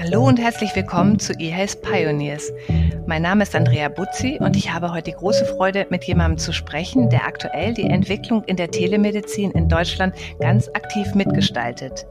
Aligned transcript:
Hallo 0.00 0.24
und 0.24 0.38
herzlich 0.38 0.76
willkommen 0.76 1.18
zu 1.18 1.32
eHealth 1.40 1.82
Pioneers. 1.82 2.52
Mein 3.08 3.22
Name 3.22 3.42
ist 3.42 3.56
Andrea 3.56 3.88
Buzzi 3.88 4.38
und 4.38 4.56
ich 4.56 4.72
habe 4.72 4.92
heute 4.92 5.10
die 5.10 5.16
große 5.16 5.44
Freude, 5.44 5.88
mit 5.90 6.04
jemandem 6.04 6.38
zu 6.38 6.52
sprechen, 6.52 7.10
der 7.10 7.26
aktuell 7.26 7.74
die 7.74 7.90
Entwicklung 7.90 8.44
in 8.44 8.54
der 8.54 8.70
Telemedizin 8.70 9.50
in 9.50 9.68
Deutschland 9.68 10.14
ganz 10.38 10.68
aktiv 10.68 11.16
mitgestaltet. 11.16 12.06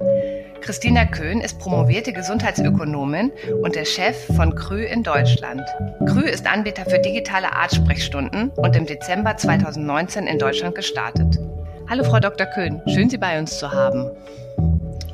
Christina 0.59 1.05
Köhn 1.05 1.39
ist 1.39 1.59
promovierte 1.59 2.11
Gesundheitsökonomin 2.11 3.31
und 3.63 3.75
der 3.75 3.85
Chef 3.85 4.17
von 4.35 4.53
Krü 4.53 4.83
in 4.83 5.03
Deutschland. 5.03 5.61
Krü 6.07 6.23
ist 6.23 6.45
Anbieter 6.45 6.83
für 6.83 6.99
digitale 6.99 7.53
Arztsprechstunden 7.53 8.49
und 8.57 8.75
im 8.75 8.85
Dezember 8.85 9.37
2019 9.37 10.27
in 10.27 10.39
Deutschland 10.39 10.75
gestartet. 10.75 11.39
Hallo 11.89 12.03
Frau 12.03 12.19
Dr. 12.19 12.47
Köhn, 12.47 12.81
schön 12.87 13.09
Sie 13.09 13.17
bei 13.17 13.39
uns 13.39 13.57
zu 13.57 13.71
haben. 13.71 14.11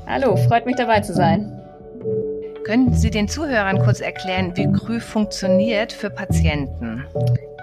Hallo, 0.08 0.36
freut 0.38 0.66
mich 0.66 0.76
dabei 0.76 1.02
zu 1.02 1.14
sein. 1.14 1.63
Können 2.64 2.94
Sie 2.94 3.12
den 3.12 3.28
Zuhörern 3.28 3.80
kurz 3.80 4.00
erklären, 4.00 4.56
wie 4.56 4.72
Krü 4.72 5.02
funktioniert 5.02 5.92
für 5.92 6.10
Patienten? 6.10 7.06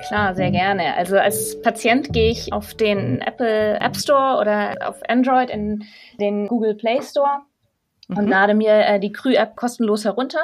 Klar, 0.08 0.34
sehr 0.34 0.50
gerne. 0.50 0.94
Also 0.94 1.16
als 1.16 1.60
Patient 1.62 2.12
gehe 2.12 2.30
ich 2.30 2.52
auf 2.52 2.74
den 2.74 3.22
Apple 3.22 3.80
App 3.80 3.96
Store 3.96 4.38
oder 4.38 4.76
auf 4.86 4.96
Android 5.08 5.48
in 5.48 5.84
den 6.18 6.48
Google 6.48 6.74
Play 6.74 7.00
Store 7.02 7.40
mhm. 8.08 8.18
und 8.18 8.28
lade 8.28 8.54
mir 8.54 8.72
äh, 8.72 9.00
die 9.00 9.12
Krü-App 9.12 9.56
kostenlos 9.56 10.04
herunter. 10.04 10.40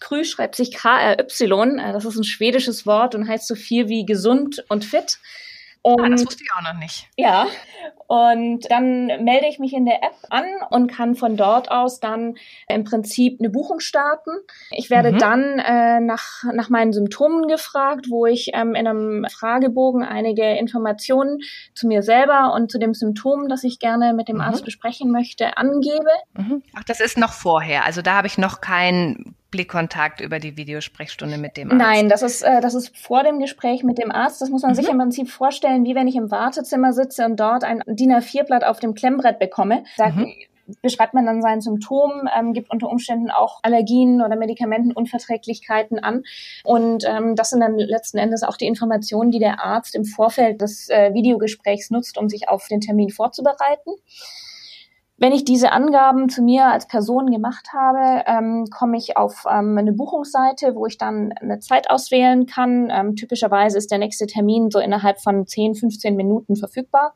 Krü 0.00 0.24
schreibt 0.24 0.56
sich 0.56 0.72
K-R-Y, 0.72 1.78
äh, 1.78 1.92
das 1.92 2.06
ist 2.06 2.16
ein 2.16 2.24
schwedisches 2.24 2.86
Wort 2.86 3.14
und 3.14 3.28
heißt 3.28 3.46
so 3.46 3.54
viel 3.54 3.88
wie 3.88 4.06
gesund 4.06 4.64
und 4.68 4.86
fit. 4.86 5.18
Und, 5.82 6.00
ah, 6.00 6.08
das 6.08 6.24
wusste 6.24 6.44
ich 6.44 6.50
auch 6.56 6.62
noch 6.62 6.78
nicht. 6.78 7.08
Ja, 7.16 7.48
und 8.06 8.70
dann 8.70 9.06
melde 9.06 9.48
ich 9.48 9.58
mich 9.58 9.72
in 9.72 9.84
der 9.84 10.02
App 10.02 10.14
an 10.30 10.44
und 10.70 10.86
kann 10.86 11.16
von 11.16 11.36
dort 11.36 11.72
aus 11.72 11.98
dann 11.98 12.36
im 12.68 12.84
Prinzip 12.84 13.40
eine 13.40 13.50
Buchung 13.50 13.80
starten. 13.80 14.30
Ich 14.70 14.90
werde 14.90 15.12
mhm. 15.12 15.18
dann 15.18 15.58
äh, 15.58 15.98
nach, 15.98 16.44
nach 16.52 16.68
meinen 16.68 16.92
Symptomen 16.92 17.48
gefragt, 17.48 18.06
wo 18.10 18.26
ich 18.26 18.50
ähm, 18.54 18.76
in 18.76 18.86
einem 18.86 19.26
Fragebogen 19.28 20.04
einige 20.04 20.56
Informationen 20.56 21.40
zu 21.74 21.88
mir 21.88 22.02
selber 22.02 22.52
und 22.54 22.70
zu 22.70 22.78
dem 22.78 22.94
Symptom, 22.94 23.48
das 23.48 23.64
ich 23.64 23.80
gerne 23.80 24.12
mit 24.12 24.28
dem 24.28 24.36
mhm. 24.36 24.42
Arzt 24.42 24.64
besprechen 24.64 25.10
möchte, 25.10 25.56
angebe. 25.56 26.10
Mhm. 26.34 26.62
Ach, 26.76 26.84
das 26.84 27.00
ist 27.00 27.18
noch 27.18 27.32
vorher. 27.32 27.84
Also 27.84 28.02
da 28.02 28.14
habe 28.14 28.28
ich 28.28 28.38
noch 28.38 28.60
kein 28.60 29.34
Blickkontakt 29.52 30.20
über 30.20 30.40
die 30.40 30.56
Videosprechstunde 30.56 31.38
mit 31.38 31.56
dem 31.56 31.70
Arzt? 31.70 31.78
Nein, 31.78 32.08
das 32.08 32.22
ist, 32.22 32.42
äh, 32.42 32.60
das 32.60 32.74
ist 32.74 32.96
vor 32.98 33.22
dem 33.22 33.38
Gespräch 33.38 33.84
mit 33.84 33.98
dem 33.98 34.10
Arzt. 34.10 34.42
Das 34.42 34.50
muss 34.50 34.62
man 34.62 34.72
mhm. 34.72 34.74
sich 34.74 34.88
im 34.88 34.98
Prinzip 34.98 35.30
vorstellen, 35.30 35.84
wie 35.84 35.94
wenn 35.94 36.08
ich 36.08 36.16
im 36.16 36.32
Wartezimmer 36.32 36.92
sitze 36.92 37.24
und 37.24 37.38
dort 37.38 37.62
ein 37.62 37.82
DIN 37.86 38.12
A4-Blatt 38.12 38.64
auf 38.64 38.80
dem 38.80 38.94
Klemmbrett 38.94 39.38
bekomme. 39.38 39.84
Da 39.96 40.08
mhm. 40.08 40.32
beschreibt 40.80 41.14
man 41.14 41.26
dann 41.26 41.42
sein 41.42 41.60
Symptom, 41.60 42.28
ähm, 42.36 42.54
gibt 42.54 42.72
unter 42.72 42.88
Umständen 42.88 43.30
auch 43.30 43.60
Allergien 43.62 44.22
oder 44.22 44.34
Medikamentenunverträglichkeiten 44.34 46.00
an. 46.00 46.24
Und 46.64 47.04
ähm, 47.06 47.36
das 47.36 47.50
sind 47.50 47.60
dann 47.60 47.78
letzten 47.78 48.18
Endes 48.18 48.42
auch 48.42 48.56
die 48.56 48.66
Informationen, 48.66 49.30
die 49.30 49.38
der 49.38 49.62
Arzt 49.62 49.94
im 49.94 50.04
Vorfeld 50.04 50.60
des 50.62 50.88
äh, 50.88 51.12
Videogesprächs 51.14 51.90
nutzt, 51.90 52.18
um 52.18 52.28
sich 52.28 52.48
auf 52.48 52.66
den 52.66 52.80
Termin 52.80 53.10
vorzubereiten. 53.10 53.92
Wenn 55.22 55.30
ich 55.30 55.44
diese 55.44 55.70
Angaben 55.70 56.28
zu 56.28 56.42
mir 56.42 56.66
als 56.66 56.88
Person 56.88 57.30
gemacht 57.30 57.68
habe, 57.72 58.24
ähm, 58.26 58.64
komme 58.76 58.96
ich 58.98 59.16
auf 59.16 59.44
ähm, 59.48 59.78
eine 59.78 59.92
Buchungsseite, 59.92 60.74
wo 60.74 60.86
ich 60.86 60.98
dann 60.98 61.30
eine 61.40 61.60
Zeit 61.60 61.88
auswählen 61.90 62.46
kann. 62.46 62.90
Ähm, 62.90 63.14
typischerweise 63.14 63.78
ist 63.78 63.92
der 63.92 63.98
nächste 63.98 64.26
Termin 64.26 64.72
so 64.72 64.80
innerhalb 64.80 65.20
von 65.20 65.46
10, 65.46 65.76
15 65.76 66.16
Minuten 66.16 66.56
verfügbar. 66.56 67.14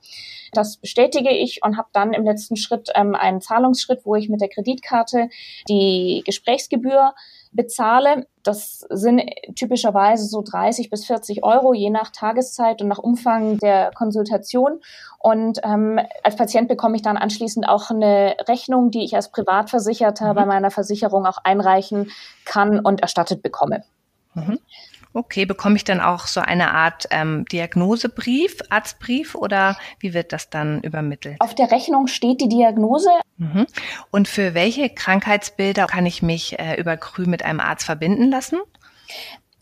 Das 0.53 0.77
bestätige 0.77 1.31
ich 1.31 1.65
und 1.65 1.77
habe 1.77 1.89
dann 1.93 2.13
im 2.13 2.23
letzten 2.23 2.55
Schritt 2.55 2.91
ähm, 2.95 3.17
einen 3.17 3.41
Zahlungsschritt, 3.41 4.03
wo 4.05 4.15
ich 4.15 4.29
mit 4.29 4.41
der 4.41 4.51
Kreditkarte 4.51 5.29
die 5.69 6.23
Gesprächsgebühr 6.25 7.13
bezahle. 7.57 8.27
Das 8.43 8.87
sind 8.91 9.23
typischerweise 9.57 10.27
so 10.27 10.43
30 10.43 10.91
bis 10.91 11.07
40 11.07 11.43
Euro, 11.43 11.75
je 11.75 11.91
nach 11.91 12.11
Tageszeit 12.11 12.81
und 12.81 12.89
nach 12.89 12.99
Umfang 12.99 13.59
der 13.59 13.91
Konsultation. 13.95 14.81
Und 15.19 15.61
ähm, 15.65 15.99
als 16.23 16.37
Patient 16.37 16.69
bekomme 16.69 16.97
ich 16.97 17.03
dann 17.03 17.17
anschließend 17.17 17.69
auch 17.69 17.91
eine 17.91 18.37
Rechnung, 18.47 18.91
die 18.91 19.05
ich 19.05 19.17
als 19.17 19.33
Privatversicherter 19.33 20.33
mhm. 20.33 20.37
bei 20.37 20.47
meiner 20.47 20.71
Versicherung 20.71 21.27
auch 21.27 21.39
einreichen 21.43 22.11
kann 22.45 22.79
und 22.79 23.01
erstattet 23.01 23.43
bekomme. 23.43 23.83
Mhm. 24.35 24.59
Okay, 25.17 25.47
bekomme 25.47 25.77
ich 25.77 25.85
dann 25.85 26.01
auch 26.01 26.27
so 26.27 26.41
eine 26.41 26.73
Art 26.73 27.07
ähm, 27.11 27.47
Diagnosebrief, 27.47 28.59
Arztbrief 28.69 29.35
oder 29.35 29.79
wie 29.99 30.13
wird 30.13 30.31
das 30.35 30.51
dann 30.51 30.83
übermittelt? 30.83 31.37
Auf 31.41 31.55
der 31.55 31.71
Rechnung 31.71 32.07
steht 32.07 32.43
die 32.43 32.51
Diagnose. 32.51 33.09
Mhm. 33.39 33.67
Und 34.11 34.29
für 34.29 34.53
welche 34.53 34.91
Krankheitsbilder 34.91 35.87
kann 35.87 36.05
ich 36.05 36.21
mich 36.21 36.59
äh, 36.59 36.79
über 36.79 36.99
Krü 36.99 37.25
mit 37.25 37.43
einem 37.43 37.61
Arzt 37.61 37.87
verbinden 37.87 38.31
lassen? 38.31 38.59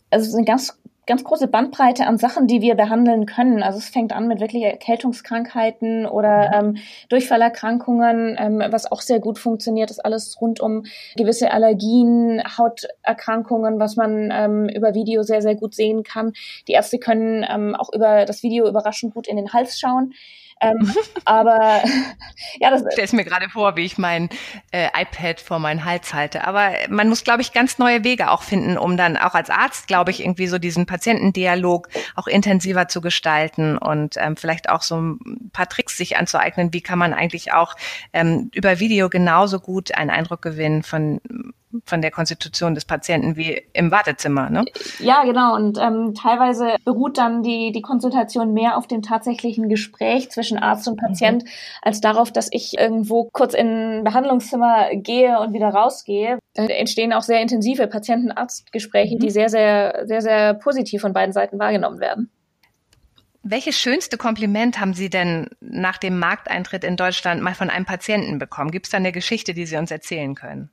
Also 0.09 0.23
es 0.23 0.29
ist 0.29 0.35
eine 0.35 0.43
ganz 0.43 0.77
ganz 1.05 1.23
große 1.23 1.47
Bandbreite 1.47 2.07
an 2.07 2.17
Sachen, 2.17 2.47
die 2.47 2.61
wir 2.61 2.75
behandeln 2.75 3.25
können. 3.25 3.63
Also 3.63 3.79
es 3.79 3.89
fängt 3.89 4.13
an 4.13 4.27
mit 4.27 4.39
wirklich 4.39 4.63
Erkältungskrankheiten 4.63 6.05
oder 6.05 6.61
mhm. 6.61 6.77
ähm, 6.77 6.77
Durchfallerkrankungen, 7.09 8.35
ähm, 8.39 8.63
was 8.69 8.91
auch 8.91 9.01
sehr 9.01 9.19
gut 9.19 9.39
funktioniert, 9.39 9.91
ist 9.91 10.03
alles 10.03 10.39
rund 10.41 10.59
um 10.59 10.85
gewisse 11.15 11.51
Allergien, 11.51 12.41
Hauterkrankungen, 12.57 13.79
was 13.79 13.95
man 13.95 14.29
ähm, 14.31 14.69
über 14.69 14.93
Video 14.93 15.23
sehr, 15.23 15.41
sehr 15.41 15.55
gut 15.55 15.75
sehen 15.75 16.03
kann. 16.03 16.33
Die 16.67 16.73
Ärzte 16.73 16.97
können 16.97 17.45
ähm, 17.47 17.75
auch 17.75 17.91
über 17.93 18.25
das 18.25 18.43
Video 18.43 18.67
überraschend 18.67 19.13
gut 19.13 19.27
in 19.27 19.37
den 19.37 19.53
Hals 19.53 19.79
schauen. 19.79 20.13
Ähm, 20.61 20.93
aber 21.25 21.81
ja, 22.59 22.69
das 22.69 22.83
stellst 22.91 23.13
mir 23.13 23.25
gerade 23.25 23.49
vor, 23.49 23.75
wie 23.75 23.85
ich 23.85 23.97
mein 23.97 24.29
äh, 24.71 24.87
iPad 24.99 25.39
vor 25.39 25.59
meinen 25.59 25.85
Hals 25.85 26.13
halte. 26.13 26.45
Aber 26.45 26.71
man 26.89 27.09
muss, 27.09 27.23
glaube 27.23 27.41
ich, 27.41 27.53
ganz 27.53 27.77
neue 27.77 28.03
Wege 28.03 28.31
auch 28.31 28.43
finden, 28.43 28.77
um 28.77 28.97
dann 28.97 29.17
auch 29.17 29.33
als 29.33 29.49
Arzt, 29.49 29.87
glaube 29.87 30.11
ich, 30.11 30.21
irgendwie 30.21 30.47
so 30.47 30.57
diesen 30.57 30.85
Patientendialog 30.85 31.89
auch 32.15 32.27
intensiver 32.27 32.87
zu 32.87 33.01
gestalten 33.01 33.77
und 33.77 34.15
ähm, 34.17 34.37
vielleicht 34.37 34.69
auch 34.69 34.81
so 34.81 34.99
ein 34.99 35.49
paar 35.51 35.67
Tricks 35.67 35.97
sich 35.97 36.17
anzueignen. 36.17 36.73
Wie 36.73 36.81
kann 36.81 36.99
man 36.99 37.13
eigentlich 37.13 37.53
auch 37.53 37.75
ähm, 38.13 38.49
über 38.53 38.79
Video 38.79 39.09
genauso 39.09 39.59
gut 39.59 39.93
einen 39.95 40.09
Eindruck 40.09 40.41
gewinnen 40.41 40.83
von 40.83 41.21
von 41.85 42.01
der 42.01 42.11
Konstitution 42.11 42.75
des 42.75 42.85
Patienten 42.85 43.35
wie 43.35 43.61
im 43.73 43.91
Wartezimmer, 43.91 44.49
ne? 44.49 44.65
Ja, 44.99 45.23
genau. 45.23 45.55
Und 45.55 45.77
ähm, 45.77 46.13
teilweise 46.13 46.75
beruht 46.83 47.17
dann 47.17 47.43
die, 47.43 47.71
die 47.71 47.81
Konsultation 47.81 48.53
mehr 48.53 48.77
auf 48.77 48.87
dem 48.87 49.01
tatsächlichen 49.01 49.69
Gespräch 49.69 50.31
zwischen 50.31 50.57
Arzt 50.57 50.87
und 50.87 50.97
Patient, 50.97 51.43
mhm. 51.43 51.49
als 51.81 52.01
darauf, 52.01 52.31
dass 52.31 52.49
ich 52.51 52.77
irgendwo 52.77 53.29
kurz 53.31 53.53
in 53.53 53.99
ein 53.99 54.03
Behandlungszimmer 54.03 54.95
gehe 54.95 55.39
und 55.39 55.53
wieder 55.53 55.69
rausgehe. 55.69 56.39
Da 56.53 56.65
entstehen 56.65 57.13
auch 57.13 57.23
sehr 57.23 57.41
intensive 57.41 57.87
Patienten-Arzt-Gespräche, 57.87 59.15
mhm. 59.15 59.19
die 59.19 59.29
sehr, 59.29 59.49
sehr, 59.49 60.03
sehr, 60.05 60.21
sehr 60.21 60.53
positiv 60.53 61.01
von 61.01 61.13
beiden 61.13 61.33
Seiten 61.33 61.59
wahrgenommen 61.59 61.99
werden. 61.99 62.29
Welches 63.47 63.77
schönste 63.77 64.17
Kompliment 64.17 64.79
haben 64.79 64.95
Sie 64.95 65.11
denn 65.11 65.49
nach 65.59 65.99
dem 65.99 66.17
Markteintritt 66.17 66.83
in 66.83 66.97
Deutschland 66.97 67.43
mal 67.43 67.53
von 67.53 67.69
einem 67.69 67.85
Patienten 67.85 68.39
bekommen? 68.39 68.71
Gibt 68.71 68.87
es 68.87 68.89
da 68.89 68.97
eine 68.97 69.11
Geschichte, 69.11 69.53
die 69.53 69.67
Sie 69.67 69.77
uns 69.77 69.91
erzählen 69.91 70.33
können? 70.33 70.71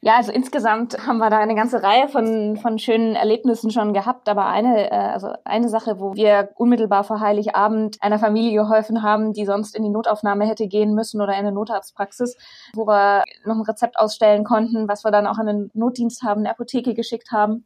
Ja, 0.00 0.16
also 0.16 0.30
insgesamt 0.30 1.06
haben 1.08 1.18
wir 1.18 1.28
da 1.28 1.38
eine 1.38 1.56
ganze 1.56 1.82
Reihe 1.82 2.08
von, 2.08 2.56
von 2.56 2.78
schönen 2.78 3.16
Erlebnissen 3.16 3.72
schon 3.72 3.92
gehabt. 3.92 4.28
Aber 4.28 4.46
eine, 4.46 4.92
äh, 4.92 4.94
also 4.94 5.32
eine 5.44 5.68
Sache, 5.68 5.98
wo 5.98 6.14
wir 6.14 6.50
unmittelbar 6.54 7.02
vor 7.02 7.20
Heiligabend 7.20 7.96
einer 8.00 8.20
Familie 8.20 8.62
geholfen 8.62 9.02
haben, 9.02 9.32
die 9.32 9.44
sonst 9.44 9.74
in 9.74 9.82
die 9.82 9.90
Notaufnahme 9.90 10.46
hätte 10.46 10.68
gehen 10.68 10.94
müssen 10.94 11.20
oder 11.20 11.32
in 11.32 11.40
eine 11.40 11.52
Notarztpraxis, 11.52 12.36
wo 12.74 12.86
wir 12.86 13.24
noch 13.44 13.56
ein 13.56 13.62
Rezept 13.62 13.98
ausstellen 13.98 14.44
konnten, 14.44 14.86
was 14.86 15.02
wir 15.04 15.10
dann 15.10 15.26
auch 15.26 15.38
an 15.38 15.46
den 15.46 15.70
Notdienst 15.74 16.22
haben, 16.22 16.42
eine 16.42 16.50
Apotheke 16.50 16.94
geschickt 16.94 17.32
haben 17.32 17.64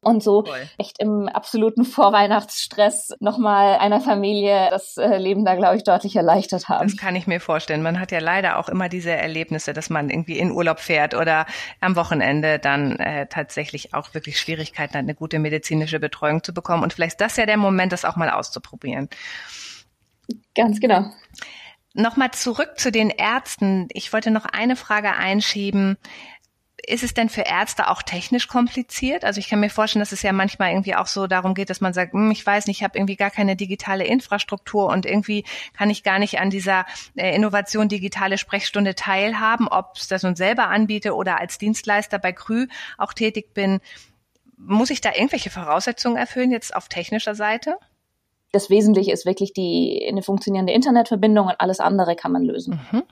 und 0.00 0.22
so 0.22 0.44
Voll. 0.44 0.68
echt 0.78 1.00
im 1.00 1.28
absoluten 1.28 1.84
Vorweihnachtsstress 1.84 3.14
nochmal 3.18 3.78
einer 3.78 4.00
Familie 4.00 4.68
das 4.70 4.96
äh, 4.96 5.16
Leben 5.16 5.44
da, 5.44 5.56
glaube 5.56 5.76
ich, 5.76 5.82
deutlich 5.82 6.14
erleichtert 6.14 6.68
haben. 6.68 6.86
Das 6.88 6.96
kann 6.96 7.16
ich 7.16 7.26
mir 7.26 7.40
vorstellen. 7.40 7.82
Man 7.82 7.98
hat 7.98 8.12
ja 8.12 8.20
leider 8.20 8.58
auch 8.58 8.68
immer 8.68 8.88
diese 8.88 9.10
Erlebnisse, 9.10 9.72
dass 9.72 9.90
man 9.90 10.08
irgendwie 10.08 10.38
in 10.38 10.52
Urlaub 10.52 10.78
fährt 10.78 11.14
oder 11.14 11.46
am 11.80 11.96
Wochenende 11.96 12.58
dann 12.60 12.96
äh, 13.00 13.26
tatsächlich 13.26 13.92
auch 13.92 14.14
wirklich 14.14 14.38
Schwierigkeiten 14.38 14.94
hat, 14.94 15.02
eine 15.02 15.14
gute 15.14 15.40
medizinische 15.40 15.98
Betreuung 15.98 16.44
zu 16.44 16.54
bekommen. 16.54 16.84
Und 16.84 16.92
vielleicht 16.92 17.14
ist 17.14 17.20
das 17.20 17.36
ja 17.36 17.46
der 17.46 17.56
Moment, 17.56 17.92
das 17.92 18.04
auch 18.04 18.16
mal 18.16 18.30
auszuprobieren. 18.30 19.08
Ganz 20.54 20.78
genau. 20.78 21.10
Nochmal 21.94 22.30
zurück 22.30 22.74
zu 22.76 22.92
den 22.92 23.10
Ärzten. 23.10 23.88
Ich 23.92 24.12
wollte 24.12 24.30
noch 24.30 24.44
eine 24.44 24.76
Frage 24.76 25.14
einschieben 25.14 25.96
ist 26.86 27.02
es 27.02 27.14
denn 27.14 27.28
für 27.28 27.42
Ärzte 27.42 27.88
auch 27.88 28.02
technisch 28.02 28.48
kompliziert? 28.48 29.24
Also 29.24 29.40
ich 29.40 29.48
kann 29.48 29.60
mir 29.60 29.70
vorstellen, 29.70 30.00
dass 30.00 30.12
es 30.12 30.22
ja 30.22 30.32
manchmal 30.32 30.70
irgendwie 30.70 30.94
auch 30.94 31.06
so 31.06 31.26
darum 31.26 31.54
geht, 31.54 31.70
dass 31.70 31.80
man 31.80 31.92
sagt, 31.92 32.12
hm, 32.12 32.30
ich 32.30 32.44
weiß 32.44 32.66
nicht, 32.66 32.78
ich 32.78 32.84
habe 32.84 32.96
irgendwie 32.96 33.16
gar 33.16 33.30
keine 33.30 33.56
digitale 33.56 34.04
Infrastruktur 34.04 34.86
und 34.86 35.04
irgendwie 35.04 35.44
kann 35.76 35.90
ich 35.90 36.02
gar 36.02 36.18
nicht 36.18 36.38
an 36.38 36.50
dieser 36.50 36.86
äh, 37.16 37.34
Innovation 37.34 37.88
digitale 37.88 38.38
Sprechstunde 38.38 38.94
teilhaben, 38.94 39.68
ob 39.68 39.96
es 39.96 40.08
das 40.08 40.22
nun 40.22 40.36
selber 40.36 40.68
anbiete 40.68 41.14
oder 41.14 41.38
als 41.38 41.58
Dienstleister 41.58 42.18
bei 42.18 42.32
Krü 42.32 42.68
auch 42.96 43.12
tätig 43.12 43.54
bin. 43.54 43.80
Muss 44.56 44.90
ich 44.90 45.00
da 45.00 45.12
irgendwelche 45.12 45.50
Voraussetzungen 45.50 46.16
erfüllen 46.16 46.52
jetzt 46.52 46.74
auf 46.74 46.88
technischer 46.88 47.34
Seite? 47.34 47.76
Das 48.52 48.70
Wesentliche 48.70 49.12
ist 49.12 49.26
wirklich 49.26 49.52
die 49.52 50.06
eine 50.08 50.22
funktionierende 50.22 50.72
Internetverbindung 50.72 51.48
und 51.48 51.60
alles 51.60 51.80
andere 51.80 52.16
kann 52.16 52.32
man 52.32 52.44
lösen. 52.44 52.80
Mhm. 52.92 53.02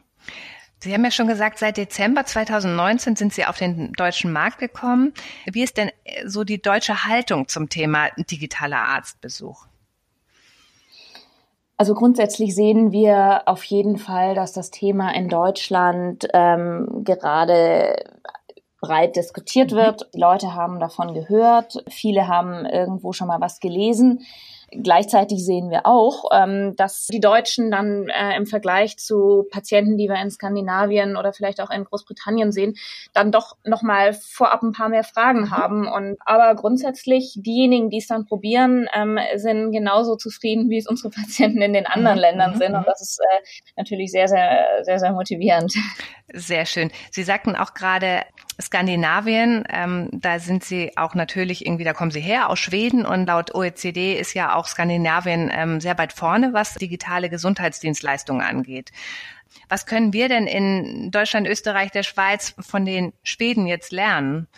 Sie 0.79 0.93
haben 0.93 1.05
ja 1.05 1.11
schon 1.11 1.27
gesagt, 1.27 1.59
seit 1.59 1.79
Dezember 1.79 2.27
2019 2.27 3.17
sind 3.17 3.33
Sie 3.33 3.47
auf 3.47 3.59
den 3.59 3.93
deutschen 3.93 4.33
Markt 4.33 4.59
gekommen. 4.59 5.15
Wie 5.47 5.63
ist 5.63 5.79
denn 5.79 5.91
so 6.25 6.45
die 6.45 6.61
deutsche 6.61 7.05
Haltung 7.05 7.49
zum 7.49 7.69
Thema 7.69 8.09
digitaler 8.31 8.81
Arztbesuch? 8.81 9.67
Also 11.79 11.95
grundsätzlich 11.95 12.55
sehen 12.55 12.91
wir 12.93 13.43
auf 13.47 13.65
jeden 13.65 13.99
Fall, 13.99 14.35
dass 14.35 14.53
das 14.53 14.71
Thema 14.71 15.15
in 15.15 15.29
Deutschland 15.29 16.27
ähm, 16.33 17.03
gerade 17.05 17.97
breit 18.81 19.17
diskutiert 19.17 19.73
mhm. 19.73 19.77
wird. 19.77 20.09
Die 20.15 20.21
Leute 20.21 20.55
haben 20.55 20.81
davon 20.81 21.13
gehört, 21.15 21.85
viele 21.89 22.29
haben 22.29 22.65
irgendwo 22.65 23.13
schon 23.13 23.29
mal 23.29 23.41
was 23.41 23.61
gelesen. 23.61 24.21
Gleichzeitig 24.83 25.45
sehen 25.45 25.71
wir 25.71 25.87
auch, 25.87 26.31
ähm, 26.33 26.75
dass 26.77 27.07
die 27.07 27.21
Deutschen 27.21 27.71
dann 27.71 28.09
äh, 28.09 28.37
im 28.37 28.47
Vergleich 28.47 28.97
zu 28.97 29.47
Patienten, 29.51 29.97
die 29.97 30.09
wir 30.09 30.21
in 30.21 30.31
Skandinavien 30.31 31.17
oder 31.17 31.33
vielleicht 31.33 31.61
auch 31.61 31.71
in 31.71 31.85
Großbritannien 31.85 32.53
sehen, 32.53 32.75
dann 33.13 33.33
doch 33.33 33.57
noch 33.65 33.83
mal 33.83 34.13
vorab 34.13 34.63
ein 34.63 34.73
paar 34.73 34.89
mehr 34.89 35.05
Fragen 35.05 35.43
mhm. 35.43 35.51
haben. 35.51 35.89
Und 35.89 36.17
aber 36.25 36.55
grundsätzlich 36.55 37.35
diejenigen, 37.37 37.91
die 37.91 37.99
es 37.99 38.07
dann 38.07 38.27
probieren, 38.27 38.89
ähm, 38.95 39.19
sind 39.37 39.73
genauso 39.73 40.17
zufrieden, 40.17 40.71
wie 40.71 40.79
es 40.79 40.87
unsere 40.87 41.11
Patienten 41.11 41.63
in 41.63 41.73
den 41.73 41.87
anderen 41.87 42.17
mhm. 42.17 42.23
Ländern 42.23 42.55
mhm. 42.55 42.59
sind. 42.59 42.75
Und 42.75 42.87
das 42.87 43.01
ist 43.01 43.21
äh, 43.21 43.45
natürlich 43.77 44.11
sehr, 44.11 44.29
sehr, 44.29 44.67
sehr, 44.83 44.99
sehr 44.99 45.13
motivierend. 45.13 45.75
Sehr 46.33 46.67
schön. 46.67 46.91
Sie 47.11 47.23
sagten 47.23 47.55
auch 47.55 47.75
gerade 47.75 48.23
Skandinavien, 48.61 49.65
ähm, 49.69 50.09
da 50.13 50.39
sind 50.39 50.65
Sie 50.65 50.97
auch 50.97 51.15
natürlich 51.15 51.67
irgendwie, 51.67 51.85
da 51.85 51.93
kommen 51.93 52.11
Sie 52.11 52.21
her 52.21 52.49
aus 52.49 52.59
Schweden 52.59 53.05
und 53.05 53.27
laut 53.27 53.55
OECD 53.55 54.19
ist 54.19 54.33
ja 54.35 54.55
auch 54.55 54.67
Skandinavien 54.67 55.51
ähm, 55.53 55.81
sehr 55.81 55.99
weit 55.99 56.13
vorne, 56.13 56.53
was 56.53 56.75
digitale 56.75 57.29
Gesundheitsdienstleistungen 57.29 58.47
angeht. 58.47 58.93
Was 59.69 59.85
können 59.85 60.13
wir 60.13 60.29
denn 60.29 60.47
in 60.47 61.11
Deutschland, 61.11 61.47
Österreich, 61.47 61.91
der 61.91 62.03
Schweiz 62.03 62.55
von 62.61 62.85
den 62.85 63.13
Schweden 63.23 63.67
jetzt 63.67 63.93
lernen? 63.93 64.49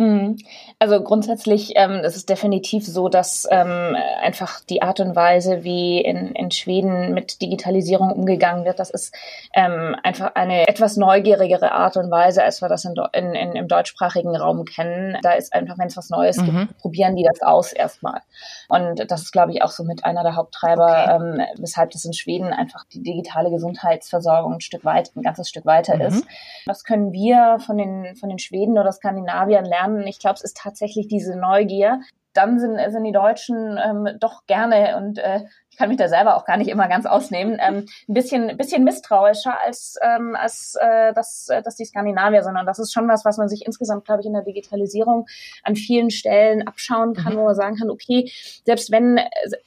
Mhm. 0.00 0.38
Also 0.78 1.02
grundsätzlich 1.02 1.72
ähm, 1.74 2.02
es 2.04 2.14
ist 2.14 2.28
definitiv 2.28 2.86
so, 2.86 3.08
dass 3.08 3.48
ähm, 3.50 3.96
einfach 4.22 4.60
die 4.60 4.80
Art 4.80 5.00
und 5.00 5.16
Weise, 5.16 5.64
wie 5.64 6.00
in, 6.00 6.36
in 6.36 6.52
Schweden 6.52 7.14
mit 7.14 7.42
Digitalisierung 7.42 8.12
umgegangen 8.12 8.64
wird, 8.64 8.78
das 8.78 8.90
ist 8.90 9.12
ähm, 9.54 9.96
einfach 10.04 10.36
eine 10.36 10.68
etwas 10.68 10.96
neugierigere 10.96 11.72
Art 11.72 11.96
und 11.96 12.12
Weise, 12.12 12.44
als 12.44 12.62
wir 12.62 12.68
das 12.68 12.84
in, 12.84 12.94
in, 13.12 13.34
in 13.34 13.52
im 13.56 13.66
deutschsprachigen 13.66 14.36
Raum 14.36 14.64
kennen. 14.64 15.18
Da 15.22 15.32
ist 15.32 15.52
einfach, 15.52 15.78
wenn 15.78 15.88
es 15.88 15.96
was 15.96 16.10
Neues 16.10 16.36
mhm. 16.36 16.44
gibt, 16.44 16.78
probieren 16.78 17.16
die 17.16 17.24
das 17.24 17.42
aus 17.42 17.72
erstmal. 17.72 18.20
Und 18.68 19.10
das 19.10 19.22
ist, 19.22 19.32
glaube 19.32 19.50
ich, 19.50 19.62
auch 19.62 19.72
so 19.72 19.82
mit 19.82 20.04
einer 20.04 20.22
der 20.22 20.36
Haupttreiber, 20.36 21.06
okay. 21.06 21.16
ähm, 21.16 21.40
weshalb 21.58 21.90
das 21.90 22.04
in 22.04 22.12
Schweden 22.12 22.52
einfach 22.52 22.84
die 22.84 23.02
digitale 23.02 23.50
Gesundheitsversorgung 23.50 24.54
ein 24.54 24.60
Stück 24.60 24.84
weit, 24.84 25.10
ein 25.16 25.22
ganzes 25.22 25.48
Stück 25.48 25.66
weiter 25.66 25.96
mhm. 25.96 26.02
ist. 26.02 26.24
Was 26.66 26.84
können 26.84 27.12
wir 27.12 27.58
von 27.66 27.76
den, 27.76 28.14
von 28.14 28.28
den 28.28 28.38
Schweden 28.38 28.78
oder 28.78 28.92
Skandinaviern 28.92 29.64
lernen? 29.64 29.87
Lernen. 29.88 30.06
Ich 30.06 30.18
glaube, 30.18 30.36
es 30.36 30.44
ist 30.44 30.56
tatsächlich 30.56 31.08
diese 31.08 31.36
Neugier. 31.36 32.00
Dann 32.32 32.58
sind, 32.58 32.78
sind 32.90 33.04
die 33.04 33.12
Deutschen 33.12 33.78
ähm, 33.82 34.08
doch 34.20 34.46
gerne 34.46 34.96
und 34.96 35.18
äh, 35.18 35.40
kann 35.78 35.88
mich 35.88 35.98
da 35.98 36.08
selber 36.08 36.36
auch 36.36 36.44
gar 36.44 36.56
nicht 36.56 36.68
immer 36.68 36.88
ganz 36.88 37.06
ausnehmen, 37.06 37.58
ähm, 37.66 37.86
ein 38.08 38.14
bisschen, 38.14 38.50
ein 38.50 38.56
bisschen 38.56 38.84
misstrauischer 38.84 39.58
als, 39.64 39.96
ähm, 40.02 40.36
als 40.36 40.76
äh, 40.80 41.12
das, 41.14 41.48
äh, 41.48 41.62
das 41.62 41.76
die 41.76 41.84
Skandinavier, 41.84 42.42
sondern 42.42 42.66
das 42.66 42.78
ist 42.78 42.92
schon 42.92 43.08
was, 43.08 43.24
was 43.24 43.38
man 43.38 43.48
sich 43.48 43.64
insgesamt, 43.64 44.04
glaube 44.04 44.20
ich, 44.20 44.26
in 44.26 44.32
der 44.32 44.42
Digitalisierung 44.42 45.26
an 45.62 45.76
vielen 45.76 46.10
Stellen 46.10 46.66
abschauen 46.66 47.14
kann, 47.14 47.34
mhm. 47.34 47.38
wo 47.38 47.44
man 47.44 47.54
sagen 47.54 47.76
kann, 47.76 47.90
okay, 47.90 48.30
selbst 48.64 48.90
wenn, 48.90 49.20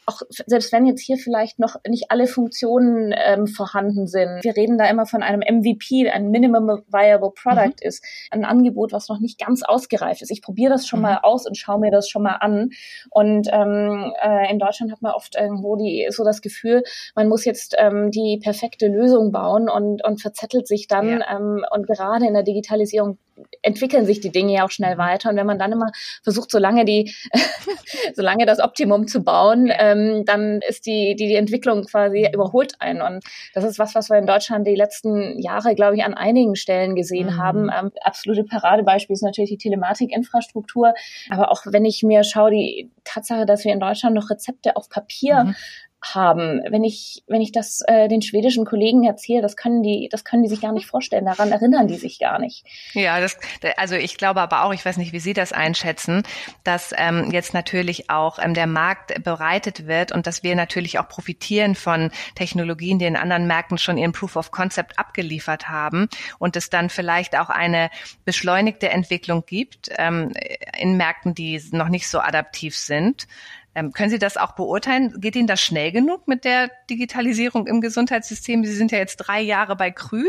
auch 0.05 0.21
selbst 0.29 0.71
wenn 0.71 0.85
jetzt 0.85 1.01
hier 1.01 1.17
vielleicht 1.17 1.59
noch 1.59 1.77
nicht 1.87 2.11
alle 2.11 2.27
Funktionen 2.27 3.13
ähm, 3.17 3.47
vorhanden 3.47 4.07
sind, 4.07 4.43
wir 4.43 4.55
reden 4.55 4.77
da 4.77 4.89
immer 4.89 5.05
von 5.05 5.23
einem 5.23 5.39
MVP, 5.39 6.09
ein 6.09 6.29
Minimum 6.29 6.83
Viable 6.91 7.31
Product 7.31 7.81
mhm. 7.81 7.87
ist, 7.87 8.03
ein 8.31 8.45
Angebot, 8.45 8.91
was 8.91 9.07
noch 9.07 9.19
nicht 9.19 9.39
ganz 9.39 9.63
ausgereift 9.63 10.21
ist. 10.21 10.31
Ich 10.31 10.41
probiere 10.41 10.71
das 10.71 10.87
schon 10.87 10.99
mhm. 10.99 11.03
mal 11.03 11.19
aus 11.23 11.45
und 11.45 11.57
schaue 11.57 11.79
mir 11.79 11.91
das 11.91 12.09
schon 12.09 12.23
mal 12.23 12.35
an. 12.35 12.71
Und 13.09 13.47
ähm, 13.51 14.13
äh, 14.21 14.51
in 14.51 14.59
Deutschland 14.59 14.91
hat 14.91 15.01
man 15.01 15.13
oft 15.13 15.35
irgendwo 15.35 15.75
die 15.75 16.00
so 16.09 16.23
das 16.23 16.41
Gefühl, 16.41 16.83
man 17.15 17.27
muss 17.27 17.45
jetzt 17.45 17.75
ähm, 17.77 18.11
die 18.11 18.39
perfekte 18.41 18.87
Lösung 18.87 19.31
bauen 19.31 19.69
und, 19.69 20.03
und 20.03 20.21
verzettelt 20.21 20.67
sich 20.67 20.87
dann. 20.87 21.19
Ja. 21.19 21.37
Ähm, 21.37 21.65
und 21.71 21.87
gerade 21.87 22.25
in 22.25 22.33
der 22.33 22.43
Digitalisierung 22.43 23.17
entwickeln 23.61 24.05
sich 24.05 24.19
die 24.19 24.31
Dinge 24.31 24.53
ja 24.53 24.65
auch 24.65 24.71
schnell 24.71 24.95
mhm. 24.95 24.99
weiter. 24.99 25.29
Und 25.29 25.35
wenn 25.35 25.45
man 25.45 25.59
dann 25.59 25.71
immer 25.71 25.91
versucht, 26.23 26.51
solange 26.51 26.85
die, 26.85 27.13
solange 28.13 28.45
das 28.45 28.59
Optimum 28.59 29.07
zu 29.07 29.23
bauen, 29.23 29.71
ähm, 29.71 30.23
dann 30.25 30.61
ist 30.67 30.85
die, 30.85 31.15
die, 31.15 31.27
die 31.27 31.35
Entwicklung 31.35 31.83
quasi 31.85 32.27
mhm. 32.27 32.33
überholt 32.33 32.73
ein. 32.79 33.01
Und 33.01 33.23
das 33.53 33.63
ist 33.63 33.79
was, 33.79 33.95
was 33.95 34.09
wir 34.09 34.17
in 34.17 34.27
Deutschland 34.27 34.67
die 34.67 34.75
letzten 34.75 35.39
Jahre, 35.39 35.75
glaube 35.75 35.95
ich, 35.95 36.03
an 36.03 36.13
einigen 36.13 36.55
Stellen 36.55 36.95
gesehen 36.95 37.27
mhm. 37.27 37.37
haben. 37.37 37.69
Ähm, 37.69 37.91
absolute 38.01 38.43
Paradebeispiel 38.43 39.13
ist 39.13 39.23
natürlich 39.23 39.51
die 39.51 39.57
Telematikinfrastruktur. 39.57 40.93
Aber 41.29 41.51
auch 41.51 41.63
wenn 41.65 41.85
ich 41.85 42.03
mir 42.03 42.23
schaue, 42.23 42.51
die 42.51 42.91
Tatsache, 43.03 43.45
dass 43.45 43.65
wir 43.65 43.73
in 43.73 43.79
Deutschland 43.79 44.15
noch 44.15 44.29
Rezepte 44.29 44.75
auf 44.75 44.89
Papier 44.89 45.45
mhm 45.45 45.55
haben. 46.01 46.61
Wenn 46.69 46.83
ich, 46.83 47.23
wenn 47.27 47.41
ich 47.41 47.51
das 47.51 47.81
äh, 47.87 48.07
den 48.07 48.21
schwedischen 48.21 48.65
Kollegen 48.65 49.03
erzähle, 49.03 49.41
das 49.41 49.55
können 49.55 49.83
die, 49.83 50.09
das 50.11 50.23
können 50.23 50.43
die 50.43 50.49
sich 50.49 50.61
gar 50.61 50.71
nicht 50.71 50.87
vorstellen. 50.87 51.25
Daran 51.25 51.51
erinnern 51.51 51.87
die 51.87 51.97
sich 51.97 52.19
gar 52.19 52.39
nicht. 52.39 52.65
Ja, 52.93 53.19
das, 53.19 53.37
also 53.77 53.95
ich 53.95 54.17
glaube 54.17 54.41
aber 54.41 54.63
auch, 54.63 54.73
ich 54.73 54.83
weiß 54.83 54.97
nicht, 54.97 55.13
wie 55.13 55.19
Sie 55.19 55.33
das 55.33 55.53
einschätzen, 55.53 56.23
dass 56.63 56.93
ähm, 56.97 57.29
jetzt 57.31 57.53
natürlich 57.53 58.09
auch 58.09 58.39
ähm, 58.41 58.53
der 58.53 58.67
Markt 58.67 59.23
bereitet 59.23 59.87
wird 59.87 60.11
und 60.11 60.27
dass 60.27 60.43
wir 60.43 60.55
natürlich 60.55 60.99
auch 60.99 61.07
profitieren 61.07 61.75
von 61.75 62.11
Technologien, 62.35 62.99
die 62.99 63.05
in 63.05 63.15
anderen 63.15 63.47
Märkten 63.47 63.77
schon 63.77 63.97
ihren 63.97 64.11
Proof 64.11 64.35
of 64.35 64.51
Concept 64.51 64.97
abgeliefert 64.97 65.69
haben 65.69 66.09
und 66.39 66.55
es 66.55 66.69
dann 66.69 66.89
vielleicht 66.89 67.37
auch 67.37 67.49
eine 67.49 67.89
beschleunigte 68.25 68.89
Entwicklung 68.89 69.45
gibt 69.45 69.89
ähm, 69.97 70.33
in 70.77 70.97
Märkten, 70.97 71.35
die 71.35 71.61
noch 71.71 71.89
nicht 71.89 72.07
so 72.07 72.19
adaptiv 72.19 72.75
sind. 72.75 73.27
Ähm, 73.73 73.91
können 73.93 74.09
Sie 74.09 74.19
das 74.19 74.37
auch 74.37 74.53
beurteilen? 74.53 75.19
Geht 75.21 75.35
Ihnen 75.35 75.47
das 75.47 75.61
schnell 75.61 75.91
genug 75.91 76.27
mit 76.27 76.43
der 76.43 76.69
Digitalisierung 76.89 77.67
im 77.67 77.81
Gesundheitssystem? 77.81 78.65
Sie 78.65 78.73
sind 78.73 78.91
ja 78.91 78.97
jetzt 78.97 79.17
drei 79.17 79.41
Jahre 79.41 79.75
bei 79.75 79.91
Krü. 79.91 80.25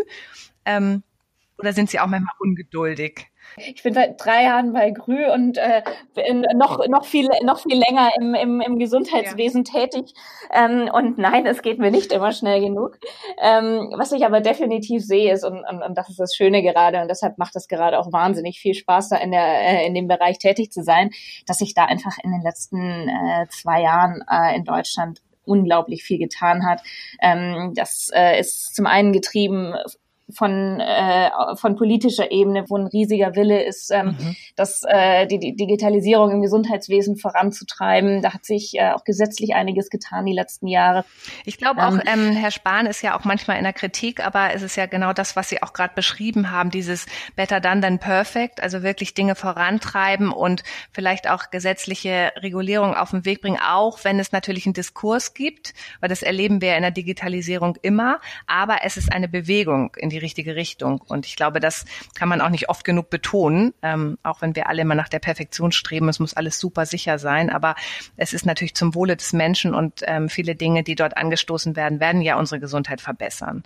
Ähm, 0.64 1.02
oder 1.62 1.72
sind 1.72 1.88
Sie 1.88 2.00
auch 2.00 2.06
manchmal 2.06 2.34
ungeduldig? 2.40 3.28
Ich 3.56 3.82
bin 3.82 3.92
seit 3.92 4.24
drei 4.24 4.44
Jahren 4.44 4.72
bei 4.72 4.90
Grü 4.90 5.26
und 5.32 5.58
äh, 5.58 5.82
noch, 6.54 6.86
noch, 6.88 7.04
viel, 7.04 7.28
noch 7.44 7.60
viel 7.60 7.80
länger 7.86 8.10
im, 8.18 8.34
im, 8.34 8.60
im 8.60 8.78
Gesundheitswesen 8.78 9.64
ja. 9.64 9.80
tätig. 9.80 10.14
Ähm, 10.52 10.90
und 10.92 11.18
nein, 11.18 11.46
es 11.46 11.62
geht 11.62 11.78
mir 11.78 11.90
nicht 11.90 12.12
immer 12.12 12.32
schnell 12.32 12.60
genug. 12.60 12.98
Ähm, 13.40 13.92
was 13.96 14.12
ich 14.12 14.24
aber 14.24 14.40
definitiv 14.40 15.04
sehe 15.04 15.32
ist, 15.32 15.44
und, 15.44 15.64
und, 15.68 15.82
und 15.82 15.98
das 15.98 16.08
ist 16.08 16.18
das 16.18 16.34
Schöne 16.34 16.62
gerade, 16.62 17.02
und 17.02 17.08
deshalb 17.08 17.38
macht 17.38 17.54
es 17.56 17.68
gerade 17.68 17.98
auch 17.98 18.12
wahnsinnig 18.12 18.58
viel 18.58 18.74
Spaß, 18.74 19.10
da 19.10 19.16
in, 19.16 19.32
der, 19.32 19.44
äh, 19.44 19.86
in 19.86 19.94
dem 19.94 20.08
Bereich 20.08 20.38
tätig 20.38 20.72
zu 20.72 20.82
sein, 20.82 21.10
dass 21.46 21.58
sich 21.58 21.74
da 21.74 21.84
einfach 21.84 22.16
in 22.22 22.32
den 22.32 22.42
letzten 22.42 23.08
äh, 23.08 23.46
zwei 23.50 23.82
Jahren 23.82 24.24
äh, 24.30 24.56
in 24.56 24.64
Deutschland 24.64 25.20
unglaublich 25.44 26.04
viel 26.04 26.18
getan 26.18 26.64
hat. 26.64 26.80
Ähm, 27.20 27.72
das 27.74 28.10
äh, 28.14 28.38
ist 28.38 28.74
zum 28.74 28.86
einen 28.86 29.12
getrieben 29.12 29.74
von, 30.32 30.80
äh, 30.80 31.30
von 31.56 31.76
politischer 31.76 32.30
Ebene, 32.30 32.64
wo 32.68 32.76
ein 32.76 32.86
riesiger 32.86 33.34
Wille 33.36 33.62
ist, 33.62 33.90
ähm, 33.90 34.16
mhm. 34.18 34.36
das, 34.56 34.82
äh, 34.86 35.26
die, 35.26 35.38
die 35.38 35.54
Digitalisierung 35.56 36.30
im 36.30 36.42
Gesundheitswesen 36.42 37.16
voranzutreiben. 37.16 38.22
Da 38.22 38.34
hat 38.34 38.44
sich 38.44 38.74
äh, 38.74 38.92
auch 38.92 39.04
gesetzlich 39.04 39.54
einiges 39.54 39.90
getan 39.90 40.26
die 40.26 40.32
letzten 40.32 40.66
Jahre. 40.66 41.04
Ich 41.44 41.58
glaube 41.58 41.86
auch, 41.86 41.92
ähm, 41.92 42.02
ähm, 42.06 42.32
Herr 42.32 42.50
Spahn 42.50 42.86
ist 42.86 43.02
ja 43.02 43.18
auch 43.18 43.24
manchmal 43.24 43.58
in 43.58 43.64
der 43.64 43.72
Kritik, 43.72 44.24
aber 44.24 44.54
es 44.54 44.62
ist 44.62 44.76
ja 44.76 44.86
genau 44.86 45.12
das, 45.12 45.36
was 45.36 45.48
Sie 45.48 45.62
auch 45.62 45.72
gerade 45.72 45.94
beschrieben 45.94 46.50
haben, 46.50 46.70
dieses 46.70 47.06
Better 47.36 47.60
done 47.60 47.80
than 47.80 47.98
perfect, 47.98 48.62
also 48.62 48.82
wirklich 48.82 49.14
Dinge 49.14 49.34
vorantreiben 49.34 50.32
und 50.32 50.62
vielleicht 50.92 51.28
auch 51.28 51.50
gesetzliche 51.50 52.32
Regulierung 52.36 52.94
auf 52.94 53.10
den 53.10 53.24
Weg 53.24 53.42
bringen, 53.42 53.58
auch 53.64 54.04
wenn 54.04 54.18
es 54.18 54.32
natürlich 54.32 54.66
einen 54.66 54.74
Diskurs 54.74 55.34
gibt, 55.34 55.74
weil 56.00 56.08
das 56.08 56.22
erleben 56.22 56.60
wir 56.60 56.76
in 56.76 56.82
der 56.82 56.90
Digitalisierung 56.90 57.76
immer, 57.82 58.20
aber 58.46 58.78
es 58.84 58.96
ist 58.96 59.12
eine 59.12 59.28
Bewegung 59.28 59.94
in 59.96 60.10
die 60.10 60.18
richtige 60.22 60.56
Richtung. 60.56 61.00
Und 61.00 61.26
ich 61.26 61.36
glaube, 61.36 61.60
das 61.60 61.84
kann 62.14 62.28
man 62.28 62.40
auch 62.40 62.48
nicht 62.48 62.68
oft 62.68 62.84
genug 62.84 63.10
betonen, 63.10 63.74
ähm, 63.82 64.18
auch 64.22 64.40
wenn 64.40 64.56
wir 64.56 64.68
alle 64.68 64.82
immer 64.82 64.94
nach 64.94 65.08
der 65.08 65.18
Perfektion 65.18 65.72
streben. 65.72 66.08
Es 66.08 66.18
muss 66.18 66.34
alles 66.34 66.58
super 66.58 66.86
sicher 66.86 67.18
sein, 67.18 67.50
aber 67.50 67.74
es 68.16 68.32
ist 68.32 68.46
natürlich 68.46 68.74
zum 68.74 68.94
Wohle 68.94 69.16
des 69.16 69.32
Menschen 69.32 69.74
und 69.74 70.00
ähm, 70.06 70.28
viele 70.28 70.54
Dinge, 70.54 70.82
die 70.82 70.94
dort 70.94 71.16
angestoßen 71.16 71.76
werden, 71.76 72.00
werden 72.00 72.22
ja 72.22 72.38
unsere 72.38 72.60
Gesundheit 72.60 73.00
verbessern 73.00 73.64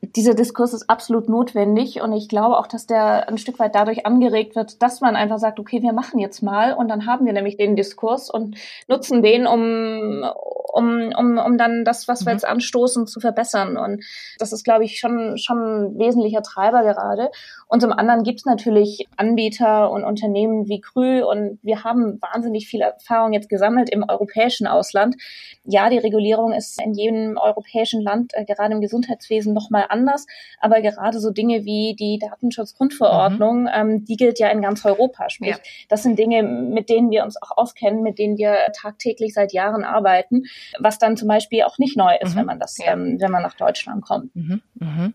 dieser 0.00 0.34
Diskurs 0.34 0.74
ist 0.74 0.88
absolut 0.88 1.28
notwendig 1.28 2.00
und 2.00 2.12
ich 2.12 2.28
glaube 2.28 2.56
auch, 2.56 2.68
dass 2.68 2.86
der 2.86 3.28
ein 3.28 3.36
Stück 3.36 3.58
weit 3.58 3.74
dadurch 3.74 4.06
angeregt 4.06 4.54
wird, 4.54 4.80
dass 4.80 5.00
man 5.00 5.16
einfach 5.16 5.38
sagt, 5.38 5.58
okay, 5.58 5.82
wir 5.82 5.92
machen 5.92 6.20
jetzt 6.20 6.40
mal 6.40 6.72
und 6.72 6.88
dann 6.88 7.06
haben 7.06 7.26
wir 7.26 7.32
nämlich 7.32 7.56
den 7.56 7.74
Diskurs 7.74 8.30
und 8.30 8.56
nutzen 8.86 9.22
den, 9.22 9.48
um, 9.48 10.24
um, 10.72 11.12
um, 11.18 11.38
um 11.38 11.58
dann 11.58 11.84
das, 11.84 12.06
was 12.06 12.24
wir 12.24 12.30
mhm. 12.30 12.36
jetzt 12.36 12.44
anstoßen, 12.46 13.08
zu 13.08 13.18
verbessern. 13.18 13.76
Und 13.76 14.04
das 14.38 14.52
ist, 14.52 14.62
glaube 14.62 14.84
ich, 14.84 15.00
schon, 15.00 15.36
schon 15.36 15.58
ein 15.58 15.98
wesentlicher 15.98 16.42
Treiber 16.42 16.82
gerade. 16.82 17.30
Und 17.66 17.80
zum 17.80 17.92
anderen 17.92 18.22
gibt 18.22 18.38
es 18.38 18.44
natürlich 18.44 19.08
Anbieter 19.16 19.90
und 19.90 20.04
Unternehmen 20.04 20.68
wie 20.68 20.80
Krü 20.80 21.22
und 21.24 21.58
wir 21.62 21.82
haben 21.82 22.20
wahnsinnig 22.22 22.68
viel 22.68 22.82
Erfahrung 22.82 23.32
jetzt 23.32 23.48
gesammelt 23.48 23.90
im 23.90 24.04
europäischen 24.08 24.68
Ausland. 24.68 25.16
Ja, 25.64 25.90
die 25.90 25.98
Regulierung 25.98 26.52
ist 26.52 26.80
in 26.80 26.94
jedem 26.94 27.36
europäischen 27.36 28.00
Land, 28.00 28.32
äh, 28.34 28.44
gerade 28.44 28.74
im 28.74 28.80
Gesundheitswesen, 28.80 29.52
nochmal 29.52 29.87
anders. 29.90 30.26
Aber 30.60 30.80
gerade 30.80 31.20
so 31.20 31.30
Dinge 31.30 31.64
wie 31.64 31.94
die 31.98 32.18
Datenschutzgrundverordnung, 32.18 33.62
mhm. 33.62 33.70
ähm, 33.72 34.04
die 34.04 34.16
gilt 34.16 34.38
ja 34.38 34.48
in 34.48 34.62
ganz 34.62 34.84
Europa. 34.84 35.30
Sprich, 35.30 35.50
ja. 35.50 35.58
das 35.88 36.02
sind 36.02 36.18
Dinge, 36.18 36.42
mit 36.42 36.88
denen 36.88 37.10
wir 37.10 37.24
uns 37.24 37.40
auch 37.40 37.56
auskennen, 37.56 38.02
mit 38.02 38.18
denen 38.18 38.38
wir 38.38 38.56
tagtäglich 38.80 39.34
seit 39.34 39.52
Jahren 39.52 39.84
arbeiten, 39.84 40.44
was 40.78 40.98
dann 40.98 41.16
zum 41.16 41.28
Beispiel 41.28 41.62
auch 41.62 41.78
nicht 41.78 41.96
neu 41.96 42.16
ist, 42.20 42.34
mhm. 42.34 42.40
wenn 42.40 42.46
man 42.46 42.60
das, 42.60 42.78
ja. 42.78 42.92
ähm, 42.92 43.18
wenn 43.20 43.30
man 43.30 43.42
nach 43.42 43.54
Deutschland 43.54 44.04
kommt. 44.04 44.34
Mhm. 44.34 44.62
mhm. 44.74 45.14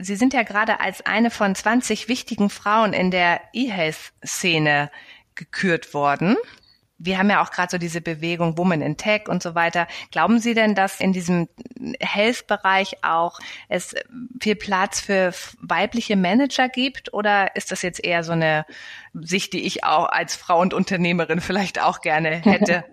Sie 0.00 0.16
sind 0.16 0.34
ja 0.34 0.42
gerade 0.42 0.80
als 0.80 1.06
eine 1.06 1.30
von 1.30 1.54
20 1.54 2.08
wichtigen 2.08 2.50
Frauen 2.50 2.92
in 2.92 3.12
der 3.12 3.40
E-Health-Szene 3.52 4.90
gekürt 5.34 5.94
worden. 5.94 6.36
Wir 6.98 7.18
haben 7.18 7.28
ja 7.28 7.42
auch 7.42 7.50
gerade 7.50 7.70
so 7.70 7.78
diese 7.78 8.00
Bewegung 8.00 8.56
Women 8.56 8.80
in 8.80 8.96
Tech 8.96 9.28
und 9.28 9.42
so 9.42 9.54
weiter. 9.54 9.86
Glauben 10.10 10.38
Sie 10.38 10.54
denn, 10.54 10.74
dass 10.74 11.00
in 11.00 11.12
diesem 11.12 11.48
Health-Bereich 12.00 13.04
auch 13.04 13.40
es 13.68 13.94
viel 14.40 14.54
Platz 14.56 15.00
für 15.00 15.32
weibliche 15.60 16.16
Manager 16.16 16.68
gibt? 16.68 17.12
Oder 17.12 17.56
ist 17.56 17.72
das 17.72 17.82
jetzt 17.82 18.02
eher 18.04 18.22
so 18.22 18.32
eine 18.32 18.64
Sicht, 19.12 19.52
die 19.52 19.64
ich 19.64 19.84
auch 19.84 20.06
als 20.06 20.36
Frau 20.36 20.60
und 20.60 20.72
Unternehmerin 20.72 21.40
vielleicht 21.40 21.82
auch 21.82 22.00
gerne 22.00 22.30
hätte? 22.44 22.84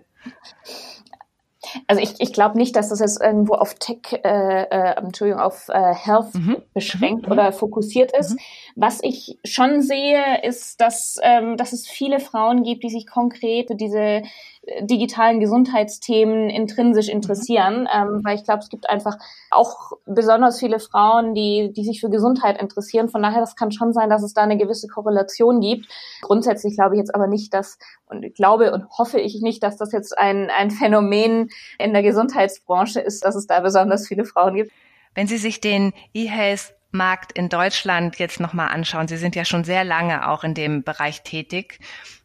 Also 1.86 2.02
ich, 2.02 2.14
ich 2.18 2.32
glaube 2.32 2.58
nicht, 2.58 2.76
dass 2.76 2.88
das 2.88 3.00
jetzt 3.00 3.20
irgendwo 3.20 3.54
auf 3.54 3.74
Tech, 3.74 3.98
äh, 4.24 4.62
äh, 4.62 4.96
Entschuldigung, 4.96 5.40
auf 5.40 5.68
äh, 5.68 5.94
Health 5.94 6.34
mhm. 6.34 6.56
beschränkt 6.74 7.26
mhm. 7.26 7.32
oder 7.32 7.52
fokussiert 7.52 8.16
ist. 8.16 8.32
Mhm. 8.32 8.38
Was 8.76 9.00
ich 9.02 9.38
schon 9.44 9.82
sehe, 9.82 10.42
ist, 10.42 10.80
dass, 10.80 11.18
ähm, 11.22 11.56
dass 11.56 11.72
es 11.72 11.88
viele 11.88 12.20
Frauen 12.20 12.62
gibt, 12.62 12.82
die 12.84 12.90
sich 12.90 13.06
konkret 13.06 13.68
diese 13.80 14.22
digitalen 14.80 15.40
Gesundheitsthemen 15.40 16.48
intrinsisch 16.48 17.08
mhm. 17.08 17.14
interessieren, 17.14 17.88
ähm, 17.92 18.20
weil 18.22 18.36
ich 18.36 18.44
glaube, 18.44 18.60
es 18.60 18.68
gibt 18.68 18.88
einfach 18.88 19.16
auch 19.50 19.92
besonders 20.06 20.60
viele 20.60 20.78
Frauen, 20.78 21.34
die, 21.34 21.72
die 21.74 21.84
sich 21.84 22.00
für 22.00 22.10
Gesundheit 22.10 22.60
interessieren. 22.60 23.08
Von 23.08 23.22
daher, 23.22 23.40
das 23.40 23.56
kann 23.56 23.72
schon 23.72 23.92
sein, 23.92 24.08
dass 24.08 24.22
es 24.22 24.34
da 24.34 24.42
eine 24.42 24.56
gewisse 24.56 24.86
Korrelation 24.86 25.60
gibt. 25.60 25.86
Grundsätzlich 26.22 26.76
glaube 26.76 26.94
ich 26.94 27.00
jetzt 27.00 27.14
aber 27.14 27.26
nicht, 27.26 27.52
dass, 27.52 27.78
und 28.06 28.22
ich 28.22 28.34
glaube 28.34 28.72
und 28.72 28.88
hoffe 28.96 29.18
ich 29.18 29.40
nicht, 29.42 29.62
dass 29.64 29.76
das 29.76 29.90
jetzt 29.90 30.16
ein, 30.16 30.48
ein 30.50 30.70
Phänomen 30.70 31.48
in 31.78 31.92
der 31.92 32.02
Gesundheitsbranche 32.02 33.00
ist, 33.00 33.24
dass 33.24 33.34
es 33.34 33.48
da 33.48 33.60
besonders 33.60 34.06
viele 34.06 34.24
Frauen 34.24 34.54
gibt. 34.54 34.72
Wenn 35.14 35.26
Sie 35.26 35.38
sich 35.38 35.60
den 35.60 35.92
E-Health 36.14 36.74
Markt 36.92 37.32
in 37.32 37.48
Deutschland 37.48 38.18
jetzt 38.18 38.38
nochmal 38.38 38.68
anschauen, 38.68 39.08
Sie 39.08 39.16
sind 39.16 39.34
ja 39.34 39.44
schon 39.44 39.64
sehr 39.64 39.82
lange 39.82 40.28
auch 40.28 40.44
in 40.44 40.54
dem 40.54 40.84
Bereich 40.84 41.22
tätig. 41.22 41.80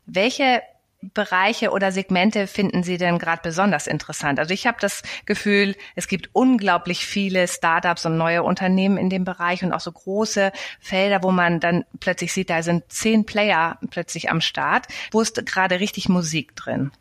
Welche 0.05 0.61
Bereiche 1.01 1.71
oder 1.71 1.91
Segmente 1.91 2.47
finden 2.47 2.81
Sie 2.81 2.97
denn 2.97 3.19
gerade 3.19 3.41
besonders 3.43 3.85
interessant? 3.85 4.39
Also 4.39 4.53
ich 4.53 4.65
habe 4.65 4.77
das 4.81 5.03
Gefühl, 5.25 5.75
es 5.95 6.07
gibt 6.07 6.29
unglaublich 6.33 7.05
viele 7.05 7.47
Startups 7.47 8.05
und 8.05 8.17
neue 8.17 8.41
Unternehmen 8.43 8.97
in 8.97 9.09
dem 9.09 9.23
Bereich 9.23 9.63
und 9.63 9.73
auch 9.73 9.79
so 9.79 9.91
große 9.91 10.51
Felder, 10.79 11.21
wo 11.21 11.31
man 11.31 11.59
dann 11.59 11.85
plötzlich 11.99 12.33
sieht, 12.33 12.49
da 12.49 12.63
sind 12.63 12.91
zehn 12.91 13.25
Player 13.25 13.77
plötzlich 13.91 14.31
am 14.31 14.41
Start. 14.41 14.87
Wo 15.11 15.21
ist 15.21 15.45
gerade 15.45 15.79
richtig 15.79 16.09
Musik 16.09 16.55
drin? 16.55 16.91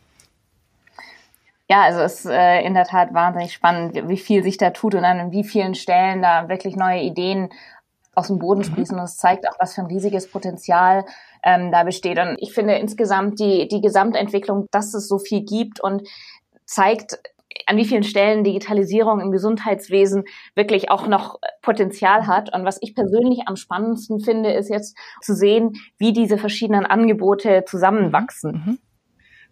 Ja, 1.69 1.83
also 1.83 2.01
es 2.01 2.25
ist 2.25 2.27
äh, 2.27 2.61
in 2.61 2.75
der 2.75 2.85
Tat 2.85 3.13
wahnsinnig 3.13 3.53
spannend, 3.53 4.09
wie 4.09 4.19
viel 4.19 4.43
sich 4.43 4.57
da 4.57 4.71
tut 4.71 4.95
und 4.95 5.05
an 5.05 5.33
wie 5.33 5.43
vielen 5.43 5.75
Stellen 5.75 6.23
da 6.23 6.49
wirklich 6.49 6.77
neue 6.77 7.01
Ideen 7.01 7.49
aus 8.15 8.29
dem 8.29 8.39
Boden 8.39 8.61
mhm. 8.61 8.65
sprießen. 8.65 8.99
Und 8.99 9.05
es 9.05 9.17
zeigt 9.17 9.49
auch, 9.49 9.59
was 9.59 9.75
für 9.75 9.81
ein 9.81 9.87
riesiges 9.87 10.31
Potenzial 10.31 11.05
ähm, 11.47 11.71
da 11.71 11.85
besteht. 11.85 12.19
Und 12.19 12.37
ich 12.41 12.53
finde 12.53 12.75
insgesamt 12.75 13.39
die, 13.39 13.69
die 13.69 13.81
Gesamtentwicklung, 13.81 14.67
dass 14.73 14.93
es 14.93 15.09
so 15.09 15.19
viel 15.19 15.45
gibt 15.45 15.81
und 15.81 16.07
zeigt, 16.67 17.19
an 17.67 17.77
wie 17.77 17.87
vielen 17.87 18.03
Stellen 18.03 18.45
Digitalisierung 18.45 19.21
im 19.21 19.31
Gesundheitswesen 19.31 20.25
wirklich 20.55 20.91
auch 20.91 21.07
noch 21.07 21.39
Potenzial 21.63 22.27
hat. 22.27 22.53
Und 22.53 22.65
was 22.65 22.79
ich 22.83 22.95
persönlich 22.95 23.43
am 23.47 23.57
spannendsten 23.57 24.21
finde, 24.21 24.53
ist 24.53 24.69
jetzt 24.69 24.97
zu 25.23 25.35
sehen, 25.35 25.73
wie 25.97 26.13
diese 26.13 26.37
verschiedenen 26.37 26.85
Angebote 26.85 27.65
zusammenwachsen. 27.67 28.65
Mhm. 28.67 28.79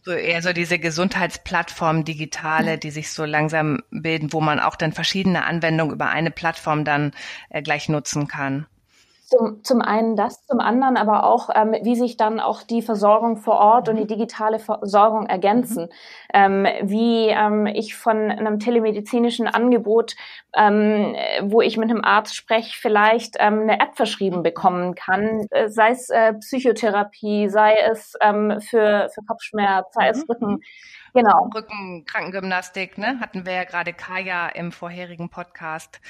So 0.03 0.11
eher 0.11 0.43
so 0.43 0.53
diese 0.53 0.79
Gesundheitsplattform 0.79 2.05
digitale, 2.05 2.77
die 2.77 2.91
sich 2.91 3.11
so 3.11 3.25
langsam 3.25 3.79
bilden, 3.91 4.35
wo 4.35 4.43
man 4.43 4.61
auch 4.61 4.77
dann 4.77 4.93
verschiedene 4.93 5.45
Anwendungen 5.47 5.95
über 5.95 6.11
eine 6.11 6.31
Plattform 6.31 6.85
dann 6.85 7.13
äh, 7.49 7.63
gleich 7.63 7.89
nutzen 7.89 8.29
kann. 8.29 8.67
Zum, 9.27 9.65
zum 9.65 9.81
einen 9.81 10.17
das, 10.17 10.45
zum 10.45 10.61
anderen 10.61 10.99
aber 10.99 11.25
auch, 11.25 11.49
ähm, 11.55 11.75
wie 11.83 11.97
sich 11.97 12.17
dann 12.17 12.41
auch 12.41 12.63
die 12.63 12.83
Versorgung 12.83 13.39
vor 13.39 13.57
Ort 13.57 13.89
und 13.89 13.97
die 13.97 14.07
digitale 14.07 14.59
Versorgung 14.59 15.27
ergänzen. 15.27 15.85
Mhm. 15.85 15.89
Ähm, 16.35 16.67
wie 16.83 17.29
ähm, 17.29 17.67
ich 17.67 17.95
von 17.97 18.31
einem 18.31 18.59
telemedizinischen 18.59 19.47
Angebot, 19.47 20.15
ähm, 20.55 21.17
wo 21.43 21.63
ich 21.63 21.79
mit 21.79 21.91
einem 21.91 22.05
Arzt 22.05 22.37
spreche, 22.37 22.79
vielleicht 22.79 23.37
ähm, 23.39 23.61
eine 23.63 23.81
App 23.81 23.97
verschrieben 23.97 24.43
bekommen 24.43 24.95
kann, 24.95 25.47
äh, 25.51 25.69
sei 25.69 25.91
es 25.91 26.11
äh, 26.11 26.35
Psychotherapie, 26.35 27.49
sei 27.49 27.75
es 27.91 28.15
ähm, 28.21 28.61
für, 28.61 29.09
für 29.15 29.23
Kopfschmerz, 29.27 29.87
sei 29.95 30.09
es 30.09 30.19
mhm. 30.19 30.25
Rücken. 30.29 30.61
Genau. 31.15 31.49
Rückenkrankengymnastik, 31.55 32.99
ne? 32.99 33.21
Hatten 33.21 33.47
wir 33.47 33.53
ja 33.53 33.65
gerade 33.65 33.93
Kaya 33.93 34.49
im 34.49 34.73
vorherigen 34.73 35.31
Podcast. 35.31 36.01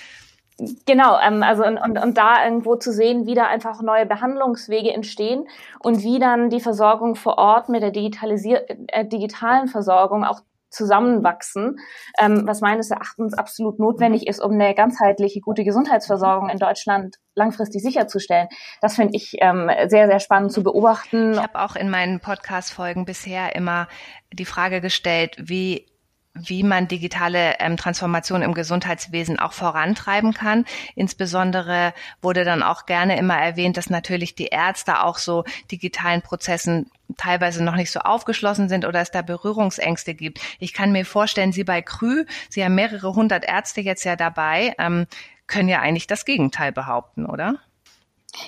Genau, 0.86 1.18
ähm, 1.20 1.42
also 1.42 1.64
und, 1.64 1.78
und, 1.78 1.98
und 1.98 2.16
da 2.16 2.44
irgendwo 2.44 2.76
zu 2.76 2.92
sehen, 2.92 3.26
wie 3.26 3.34
da 3.34 3.46
einfach 3.46 3.82
neue 3.82 4.06
Behandlungswege 4.06 4.92
entstehen 4.92 5.48
und 5.80 6.02
wie 6.04 6.20
dann 6.20 6.48
die 6.48 6.60
Versorgung 6.60 7.16
vor 7.16 7.38
Ort 7.38 7.68
mit 7.68 7.82
der 7.82 7.90
Digitalisier 7.90 8.64
äh, 8.68 9.04
digitalen 9.04 9.66
Versorgung 9.66 10.24
auch 10.24 10.42
zusammenwachsen, 10.74 11.78
ähm, 12.20 12.42
was 12.46 12.60
meines 12.60 12.90
Erachtens 12.90 13.34
absolut 13.34 13.78
notwendig 13.78 14.26
ist, 14.26 14.40
um 14.40 14.52
eine 14.52 14.74
ganzheitliche, 14.74 15.40
gute 15.40 15.64
Gesundheitsversorgung 15.64 16.48
in 16.50 16.58
Deutschland 16.58 17.16
langfristig 17.34 17.82
sicherzustellen. 17.82 18.48
Das 18.80 18.96
finde 18.96 19.16
ich 19.16 19.36
ähm, 19.40 19.70
sehr, 19.86 20.06
sehr 20.06 20.20
spannend 20.20 20.52
zu 20.52 20.62
beobachten. 20.62 21.32
Ich 21.32 21.42
habe 21.42 21.60
auch 21.60 21.76
in 21.76 21.90
meinen 21.90 22.20
Podcast-Folgen 22.20 23.04
bisher 23.04 23.54
immer 23.54 23.88
die 24.32 24.44
Frage 24.44 24.80
gestellt, 24.80 25.36
wie 25.38 25.86
wie 26.34 26.64
man 26.64 26.88
digitale 26.88 27.60
ähm, 27.60 27.76
Transformation 27.76 28.42
im 28.42 28.54
Gesundheitswesen 28.54 29.38
auch 29.38 29.52
vorantreiben 29.52 30.34
kann. 30.34 30.64
Insbesondere 30.96 31.94
wurde 32.20 32.44
dann 32.44 32.62
auch 32.62 32.86
gerne 32.86 33.16
immer 33.16 33.36
erwähnt, 33.36 33.76
dass 33.76 33.88
natürlich 33.88 34.34
die 34.34 34.46
Ärzte 34.46 35.04
auch 35.04 35.18
so 35.18 35.44
digitalen 35.70 36.22
Prozessen 36.22 36.90
teilweise 37.16 37.62
noch 37.62 37.76
nicht 37.76 37.92
so 37.92 38.00
aufgeschlossen 38.00 38.68
sind 38.68 38.84
oder 38.84 39.00
es 39.00 39.12
da 39.12 39.22
Berührungsängste 39.22 40.14
gibt. 40.14 40.40
Ich 40.58 40.72
kann 40.72 40.90
mir 40.90 41.04
vorstellen, 41.04 41.52
Sie 41.52 41.64
bei 41.64 41.82
Krü, 41.82 42.24
Sie 42.48 42.64
haben 42.64 42.74
mehrere 42.74 43.14
hundert 43.14 43.44
Ärzte 43.44 43.80
jetzt 43.80 44.04
ja 44.04 44.16
dabei, 44.16 44.74
ähm, 44.78 45.06
können 45.46 45.68
ja 45.68 45.80
eigentlich 45.80 46.06
das 46.06 46.24
Gegenteil 46.24 46.72
behaupten, 46.72 47.26
oder? 47.26 47.58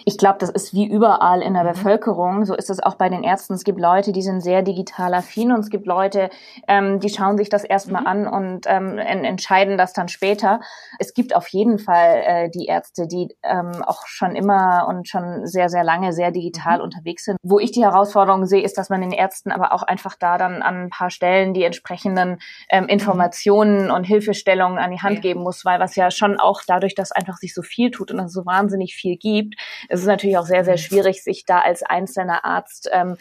Ich 0.05 0.19
glaube, 0.19 0.39
das 0.39 0.51
ist 0.51 0.75
wie 0.75 0.87
überall 0.87 1.43
in 1.43 1.55
der 1.55 1.65
mhm. 1.65 1.69
Bevölkerung. 1.69 2.45
So 2.45 2.55
ist 2.55 2.71
es 2.71 2.83
auch 2.83 2.97
bei 2.97 3.09
den 3.09 3.23
Ärzten. 3.23 3.55
Es 3.55 3.65
gibt 3.65 3.81
Leute, 3.81 4.13
die 4.13 4.23
sind 4.23 4.41
sehr 4.41 4.63
digital 4.63 5.15
affin 5.15 5.53
und 5.53 5.61
es 5.61 5.71
gibt 5.71 5.87
Leute, 5.87 6.31
ähm, 6.69 7.01
die 7.01 7.09
schauen 7.09 7.37
sich 7.37 7.49
das 7.49 7.65
erstmal 7.65 8.03
mhm. 8.03 8.07
an 8.07 8.27
und 8.27 8.67
ähm, 8.67 8.99
entscheiden 8.99 9.79
das 9.79 9.93
dann 9.93 10.09
später. 10.09 10.61
Es 10.99 11.15
gibt 11.15 11.35
auf 11.35 11.49
jeden 11.49 11.79
Fall 11.79 12.23
äh, 12.25 12.51
die 12.51 12.67
Ärzte, 12.67 13.07
die 13.07 13.29
ähm, 13.43 13.83
auch 13.85 14.07
schon 14.07 14.35
immer 14.35 14.87
und 14.89 15.09
schon 15.09 15.47
sehr, 15.47 15.69
sehr 15.69 15.85
lange 15.85 16.13
sehr 16.13 16.31
digital 16.31 16.79
mhm. 16.79 16.85
unterwegs 16.85 17.25
sind. 17.25 17.39
Wo 17.43 17.59
ich 17.59 17.73
die 17.73 17.85
Herausforderung 17.85 18.47
sehe, 18.47 18.63
ist, 18.63 18.79
dass 18.79 18.91
man 18.91 19.01
den 19.01 19.13
Ärzten 19.13 19.51
aber 19.53 19.73
auch 19.73 19.83
einfach 19.83 20.17
da 20.19 20.39
dann 20.39 20.63
an 20.63 20.85
ein 20.85 20.91
paar 20.91 21.11
Stellen 21.11 21.55
die 21.55 21.65
entsprechenden 21.65 22.39
ähm, 22.71 22.85
mhm. 22.85 22.89
Informationen 22.89 23.91
und 23.91 24.05
Hilfestellungen 24.05 24.79
an 24.79 24.91
die 24.91 25.01
Hand 25.01 25.17
ja. 25.17 25.21
geben 25.23 25.43
muss, 25.43 25.65
weil 25.65 25.81
was 25.81 25.97
ja 25.97 26.11
schon 26.11 26.39
auch 26.39 26.63
dadurch, 26.67 26.95
dass 26.95 27.13
einfach 27.13 27.37
sich 27.37 27.55
so 27.55 27.63
viel 27.63 27.91
tut 27.91 28.11
und 28.11 28.19
es 28.21 28.33
so 28.33 28.47
wahnsinnig 28.47 28.95
viel 28.95 29.17
gibt, 29.17 29.55
es 29.89 30.01
ist 30.01 30.07
natürlich 30.07 30.39
auch 30.39 30.47
sehr, 30.47 30.65
sehr 30.65 30.75
mhm. 30.75 30.79
schwierig, 30.79 31.23
sich 31.23 31.45
da 31.45 31.61
als 31.61 31.83
einzelner 31.83 32.45
Arzt 32.45 32.89
ähm, 32.93 33.17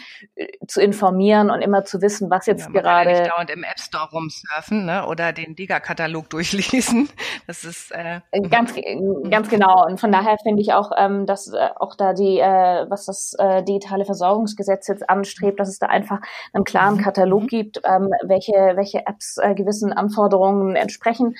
zu 0.67 0.81
informieren 0.81 1.49
und 1.49 1.61
immer 1.61 1.85
zu 1.85 2.01
wissen, 2.01 2.29
was 2.29 2.45
jetzt 2.45 2.65
ja, 2.65 2.69
man 2.69 2.83
gerade. 2.83 3.05
Kann 3.05 3.15
ja 3.15 3.21
nicht 3.21 3.31
dauernd 3.35 3.49
im 3.51 3.63
App 3.63 3.79
Store 3.79 4.09
rumsurfen 4.11 4.85
ne? 4.85 5.05
oder 5.07 5.33
den 5.33 5.55
Liga-Katalog 5.55 6.29
durchlesen. 6.29 7.09
Das 7.47 7.63
ist 7.63 7.91
äh, 7.91 8.21
äh 8.31 8.41
ganz, 8.49 8.73
ganz 9.29 9.49
genau. 9.49 9.85
Und 9.85 9.99
von 9.99 10.11
daher 10.11 10.37
finde 10.43 10.61
ich 10.61 10.73
auch, 10.73 10.91
ähm, 10.97 11.25
dass 11.25 11.51
äh, 11.51 11.69
auch 11.75 11.95
da 11.95 12.13
die, 12.13 12.39
äh, 12.39 12.85
was 12.89 13.05
das 13.05 13.33
äh, 13.37 13.63
digitale 13.63 14.05
Versorgungsgesetz 14.05 14.87
jetzt 14.87 15.09
anstrebt, 15.09 15.59
dass 15.59 15.69
es 15.69 15.79
da 15.79 15.87
einfach 15.87 16.19
einen 16.53 16.63
klaren 16.63 16.95
mhm. 16.95 17.01
Katalog 17.01 17.43
mhm. 17.43 17.47
gibt, 17.47 17.81
ähm, 17.83 18.09
welche, 18.23 18.53
welche 18.75 19.05
Apps 19.05 19.37
äh, 19.37 19.53
gewissen 19.55 19.93
Anforderungen 19.93 20.75
entsprechen. 20.75 21.35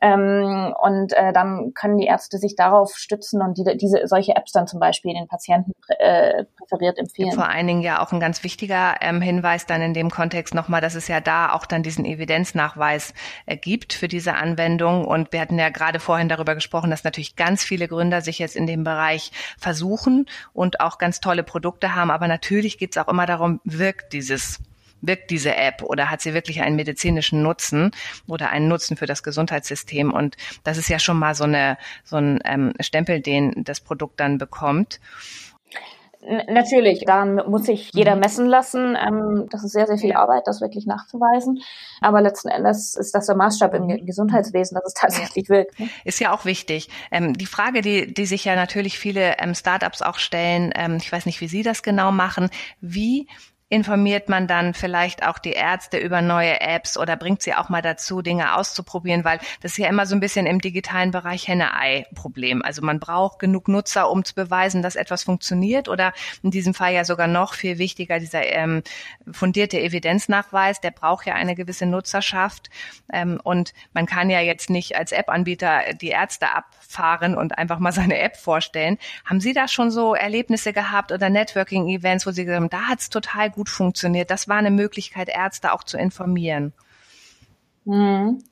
Ähm, 0.00 0.74
und 0.80 1.12
äh, 1.12 1.32
dann 1.32 1.72
können 1.74 1.98
die 1.98 2.06
Ärzte 2.06 2.38
sich 2.38 2.56
darauf 2.56 2.96
stützen 2.96 3.42
und 3.42 3.58
die, 3.58 3.76
diese 3.76 4.06
solche 4.06 4.34
Apps 4.34 4.52
dann 4.52 4.66
zum 4.66 4.80
Beispiel 4.80 5.12
den 5.12 5.28
Patienten 5.28 5.72
äh, 5.88 6.44
präferiert 6.56 6.98
empfehlen. 6.98 7.32
Vor 7.32 7.48
allen 7.48 7.66
Dingen 7.66 7.82
ja 7.82 8.02
auch 8.02 8.12
ein 8.12 8.20
ganz 8.20 8.42
wichtiger 8.42 8.94
ähm, 9.02 9.20
Hinweis 9.20 9.66
dann 9.66 9.82
in 9.82 9.92
dem 9.92 10.10
Kontext 10.10 10.54
nochmal, 10.54 10.80
dass 10.80 10.94
es 10.94 11.08
ja 11.08 11.20
da 11.20 11.52
auch 11.52 11.66
dann 11.66 11.82
diesen 11.82 12.06
Evidenznachweis 12.06 13.12
äh, 13.44 13.56
gibt 13.56 13.92
für 13.92 14.08
diese 14.08 14.34
Anwendung. 14.34 15.04
Und 15.04 15.32
wir 15.32 15.40
hatten 15.40 15.58
ja 15.58 15.68
gerade 15.68 16.00
vorhin 16.00 16.30
darüber 16.30 16.54
gesprochen, 16.54 16.90
dass 16.90 17.04
natürlich 17.04 17.36
ganz 17.36 17.62
viele 17.62 17.86
Gründer 17.86 18.22
sich 18.22 18.38
jetzt 18.38 18.56
in 18.56 18.66
dem 18.66 18.84
Bereich 18.84 19.32
versuchen 19.58 20.26
und 20.54 20.80
auch 20.80 20.96
ganz 20.96 21.20
tolle 21.20 21.42
Produkte 21.42 21.94
haben. 21.94 22.10
Aber 22.10 22.26
natürlich 22.26 22.78
geht 22.78 22.96
es 22.96 23.02
auch 23.02 23.08
immer 23.08 23.26
darum, 23.26 23.60
wirkt 23.64 24.14
dieses 24.14 24.60
wirkt 25.02 25.30
diese 25.30 25.54
App 25.54 25.82
oder 25.82 26.10
hat 26.10 26.20
sie 26.20 26.34
wirklich 26.34 26.60
einen 26.62 26.76
medizinischen 26.76 27.42
Nutzen 27.42 27.90
oder 28.26 28.50
einen 28.50 28.68
Nutzen 28.68 28.96
für 28.96 29.06
das 29.06 29.22
Gesundheitssystem? 29.22 30.12
Und 30.12 30.36
das 30.64 30.78
ist 30.78 30.88
ja 30.88 30.98
schon 30.98 31.18
mal 31.18 31.34
so 31.34 31.44
eine 31.44 31.78
so 32.04 32.16
ein 32.16 32.40
ähm, 32.44 32.72
Stempel, 32.80 33.20
den 33.20 33.64
das 33.64 33.80
Produkt 33.80 34.20
dann 34.20 34.38
bekommt. 34.38 35.00
Natürlich, 36.22 37.04
daran 37.06 37.36
muss 37.48 37.64
sich 37.64 37.90
jeder 37.94 38.14
mhm. 38.14 38.20
messen 38.20 38.46
lassen. 38.46 38.94
Ähm, 38.94 39.46
das 39.50 39.64
ist 39.64 39.72
sehr, 39.72 39.86
sehr 39.86 39.96
viel 39.96 40.12
Arbeit, 40.12 40.42
das 40.44 40.60
wirklich 40.60 40.84
nachzuweisen. 40.84 41.62
Aber 42.02 42.20
letzten 42.20 42.48
Endes 42.48 42.94
ist 42.94 43.14
das 43.14 43.26
der 43.26 43.36
Maßstab 43.36 43.72
im 43.72 43.86
mhm. 43.86 44.04
Gesundheitswesen, 44.04 44.74
dass 44.74 44.84
es 44.86 44.94
tatsächlich 44.94 45.48
wirkt. 45.48 45.80
Ne? 45.80 45.88
Ist 46.04 46.20
ja 46.20 46.34
auch 46.34 46.44
wichtig. 46.44 46.90
Ähm, 47.10 47.32
die 47.32 47.46
Frage, 47.46 47.80
die, 47.80 48.12
die 48.12 48.26
sich 48.26 48.44
ja 48.44 48.54
natürlich 48.54 48.98
viele 48.98 49.38
ähm, 49.38 49.54
Startups 49.54 50.02
auch 50.02 50.18
stellen, 50.18 50.72
ich 50.98 51.10
weiß 51.10 51.26
nicht, 51.26 51.40
wie 51.40 51.48
Sie 51.48 51.62
das 51.62 51.82
genau 51.82 52.12
machen, 52.12 52.50
wie 52.80 53.26
informiert 53.70 54.28
man 54.28 54.48
dann 54.48 54.74
vielleicht 54.74 55.24
auch 55.24 55.38
die 55.38 55.52
Ärzte 55.52 55.96
über 55.96 56.22
neue 56.22 56.60
Apps 56.60 56.98
oder 56.98 57.16
bringt 57.16 57.40
sie 57.40 57.54
auch 57.54 57.68
mal 57.68 57.82
dazu, 57.82 58.20
Dinge 58.20 58.56
auszuprobieren, 58.56 59.24
weil 59.24 59.38
das 59.62 59.72
ist 59.72 59.78
ja 59.78 59.88
immer 59.88 60.06
so 60.06 60.16
ein 60.16 60.20
bisschen 60.20 60.44
im 60.46 60.60
digitalen 60.60 61.12
Bereich 61.12 61.46
Henne-Ei-Problem. 61.46 62.62
Also 62.62 62.82
man 62.82 62.98
braucht 62.98 63.38
genug 63.38 63.68
Nutzer, 63.68 64.10
um 64.10 64.24
zu 64.24 64.34
beweisen, 64.34 64.82
dass 64.82 64.96
etwas 64.96 65.22
funktioniert 65.22 65.88
oder 65.88 66.12
in 66.42 66.50
diesem 66.50 66.74
Fall 66.74 66.92
ja 66.92 67.04
sogar 67.04 67.28
noch 67.28 67.54
viel 67.54 67.78
wichtiger, 67.78 68.18
dieser 68.18 68.44
ähm, 68.44 68.82
fundierte 69.30 69.80
Evidenznachweis, 69.80 70.80
der 70.80 70.90
braucht 70.90 71.26
ja 71.26 71.34
eine 71.34 71.54
gewisse 71.54 71.86
Nutzerschaft 71.86 72.70
ähm, 73.12 73.40
und 73.44 73.72
man 73.92 74.06
kann 74.06 74.30
ja 74.30 74.40
jetzt 74.40 74.68
nicht 74.68 74.96
als 74.96 75.12
App-Anbieter 75.12 75.94
die 76.00 76.08
Ärzte 76.08 76.52
abfahren 76.52 77.36
und 77.36 77.56
einfach 77.56 77.78
mal 77.78 77.92
seine 77.92 78.18
App 78.18 78.36
vorstellen. 78.36 78.98
Haben 79.24 79.40
Sie 79.40 79.52
da 79.52 79.68
schon 79.68 79.92
so 79.92 80.16
Erlebnisse 80.16 80.72
gehabt 80.72 81.12
oder 81.12 81.30
Networking-Events, 81.30 82.26
wo 82.26 82.32
Sie 82.32 82.44
gesagt 82.44 82.60
haben, 82.60 82.68
da 82.68 82.88
hat's 82.88 83.10
total 83.10 83.48
gut 83.48 83.59
gut 83.60 83.68
funktioniert. 83.68 84.30
Das 84.30 84.48
war 84.48 84.56
eine 84.56 84.70
Möglichkeit, 84.70 85.28
Ärzte 85.28 85.74
auch 85.74 85.84
zu 85.84 85.98
informieren. 85.98 86.72
Mhm. 87.84 88.42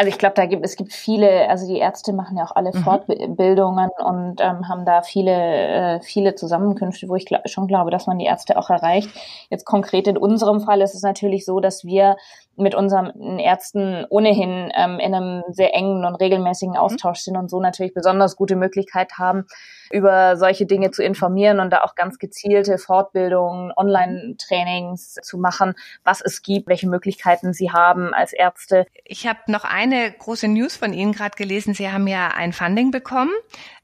Also 0.00 0.10
ich 0.10 0.18
glaube, 0.18 0.34
da 0.36 0.46
gibt 0.46 0.64
es 0.64 0.76
gibt 0.76 0.92
viele, 0.92 1.48
also 1.48 1.66
die 1.66 1.80
Ärzte 1.80 2.12
machen 2.12 2.36
ja 2.36 2.44
auch 2.44 2.54
alle 2.54 2.70
mhm. 2.72 2.84
Fortbildungen 2.84 3.90
und 3.98 4.40
ähm, 4.40 4.68
haben 4.68 4.84
da 4.84 5.02
viele 5.02 5.32
äh, 5.32 6.00
viele 6.00 6.36
Zusammenkünfte, 6.36 7.08
wo 7.08 7.16
ich 7.16 7.26
glaub, 7.26 7.48
schon 7.48 7.66
glaube, 7.66 7.90
dass 7.90 8.06
man 8.06 8.16
die 8.16 8.26
Ärzte 8.26 8.56
auch 8.56 8.70
erreicht. 8.70 9.10
Jetzt 9.50 9.64
konkret 9.64 10.06
in 10.06 10.16
unserem 10.16 10.60
Fall 10.60 10.82
ist 10.82 10.94
es 10.94 11.02
natürlich 11.02 11.44
so, 11.44 11.58
dass 11.58 11.84
wir 11.84 12.16
mit 12.58 12.74
unseren 12.74 13.38
Ärzten 13.38 14.04
ohnehin 14.10 14.70
ähm, 14.76 14.98
in 14.98 15.14
einem 15.14 15.44
sehr 15.48 15.74
engen 15.74 16.04
und 16.04 16.16
regelmäßigen 16.16 16.74
mhm. 16.74 16.80
Austausch 16.80 17.20
sind 17.20 17.36
und 17.36 17.48
so 17.48 17.60
natürlich 17.60 17.94
besonders 17.94 18.36
gute 18.36 18.56
Möglichkeit 18.56 19.12
haben, 19.18 19.46
über 19.90 20.36
solche 20.36 20.66
Dinge 20.66 20.90
zu 20.90 21.02
informieren 21.02 21.60
und 21.60 21.70
da 21.72 21.82
auch 21.82 21.94
ganz 21.94 22.18
gezielte 22.18 22.78
Fortbildungen, 22.78 23.72
Online-Trainings 23.76 25.14
zu 25.22 25.38
machen, 25.38 25.74
was 26.04 26.20
es 26.20 26.42
gibt, 26.42 26.68
welche 26.68 26.88
Möglichkeiten 26.88 27.52
sie 27.52 27.70
haben 27.70 28.12
als 28.12 28.32
Ärzte. 28.32 28.86
Ich 29.04 29.26
habe 29.26 29.38
noch 29.46 29.64
eine 29.92 30.12
große 30.12 30.48
News 30.48 30.76
von 30.76 30.92
Ihnen 30.92 31.12
gerade 31.12 31.36
gelesen. 31.36 31.74
Sie 31.74 31.90
haben 31.90 32.06
ja 32.06 32.28
ein 32.28 32.52
Funding 32.52 32.90
bekommen, 32.90 33.32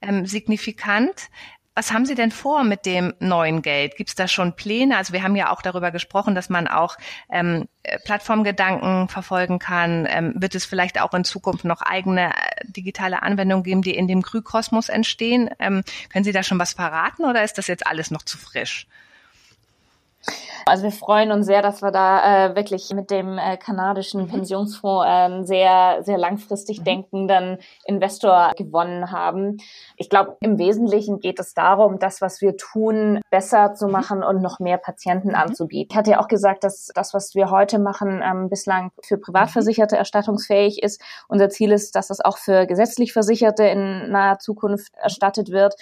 ähm, 0.01 0.27
signifikant. 0.27 1.29
Was 1.77 1.93
haben 1.93 2.07
Sie 2.07 2.15
denn 2.15 2.31
vor 2.31 2.63
mit 2.63 2.87
dem 2.87 3.15
neuen 3.19 3.61
Geld? 3.61 3.97
Gibt 3.97 4.11
es 4.11 4.15
da 4.15 4.29
schon 4.29 4.55
Pläne? 4.55 4.97
Also 4.97 5.13
wir 5.13 5.25
haben 5.25 5.35
ja 5.35 5.51
auch 5.51 5.61
darüber 5.61 5.91
gesprochen, 5.91 6.37
dass 6.37 6.49
man 6.49 6.69
auch 6.69 6.97
ähm, 7.29 7.67
äh, 7.83 7.99
Plattformgedanken 7.99 9.09
verfolgen 9.09 9.59
kann. 9.59 10.07
Ähm, 10.09 10.35
wird 10.37 10.55
es 10.55 10.65
vielleicht 10.65 11.01
auch 11.01 11.13
in 11.15 11.25
Zukunft 11.25 11.65
noch 11.65 11.83
eigene 11.83 12.31
äh, 12.31 12.33
digitale 12.63 13.23
Anwendungen 13.23 13.65
geben, 13.65 13.83
die 13.83 13.97
in 13.97 14.07
dem 14.07 14.23
Krü-Kosmos 14.23 14.89
entstehen? 14.89 15.51
Ähm, 15.59 15.83
können 16.13 16.25
Sie 16.25 16.33
da 16.33 16.45
schon 16.45 16.61
was 16.61 16.75
verraten 16.75 17.25
oder 17.25 17.43
ist 17.43 17.59
das 17.59 17.67
jetzt 17.67 17.89
alles 17.89 18.13
noch 18.13 18.23
zu 18.23 18.39
frisch? 18.39 18.87
Also 20.67 20.85
wir 20.85 20.93
freuen 20.93 21.31
uns 21.31 21.47
sehr, 21.47 21.61
dass 21.61 21.83
wir 21.83 21.91
da 21.91 22.47
äh, 22.47 22.57
wirklich 22.57 22.91
mit 22.95 23.11
dem 23.11 23.37
äh, 23.37 23.57
kanadischen 23.57 24.23
mhm. 24.23 24.29
Pensionsfonds 24.29 25.07
äh, 25.07 25.45
sehr, 25.45 26.03
sehr 26.03 26.17
langfristig 26.17 26.81
mhm. 26.81 26.85
denkenden 26.85 27.59
Investor 27.85 28.53
gewonnen 28.57 29.11
haben. 29.13 29.59
Ich 29.97 30.09
glaube, 30.09 30.37
im 30.41 30.59
Wesentlichen 30.59 31.21
geht 31.21 31.39
es 31.39 31.53
darum, 31.53 31.99
das, 31.99 32.21
was 32.21 32.41
wir 32.41 32.57
tun, 32.57 33.21
besser 33.31 33.75
zu 33.75 33.87
mhm. 33.87 33.93
machen 33.93 34.23
und 34.23 34.41
noch 34.41 34.59
mehr 34.59 34.79
Patienten 34.79 35.35
anzubieten. 35.35 35.89
Ich 35.91 35.97
hatte 35.97 36.13
ja 36.13 36.21
auch 36.21 36.29
gesagt, 36.29 36.65
dass 36.65 36.91
das, 36.95 37.13
was 37.13 37.35
wir 37.35 37.51
heute 37.51 37.79
machen, 37.79 38.23
ähm, 38.25 38.49
bislang 38.49 38.91
für 39.03 39.19
Privatversicherte 39.19 39.97
erstattungsfähig 39.97 40.83
ist. 40.83 41.01
Unser 41.29 41.51
Ziel 41.51 41.73
ist, 41.73 41.95
dass 41.95 42.09
das 42.09 42.21
auch 42.21 42.39
für 42.39 42.67
gesetzlich 42.67 43.13
Versicherte 43.13 43.65
in 43.65 44.11
naher 44.11 44.39
Zukunft 44.39 44.95
erstattet 44.95 45.51
wird 45.51 45.75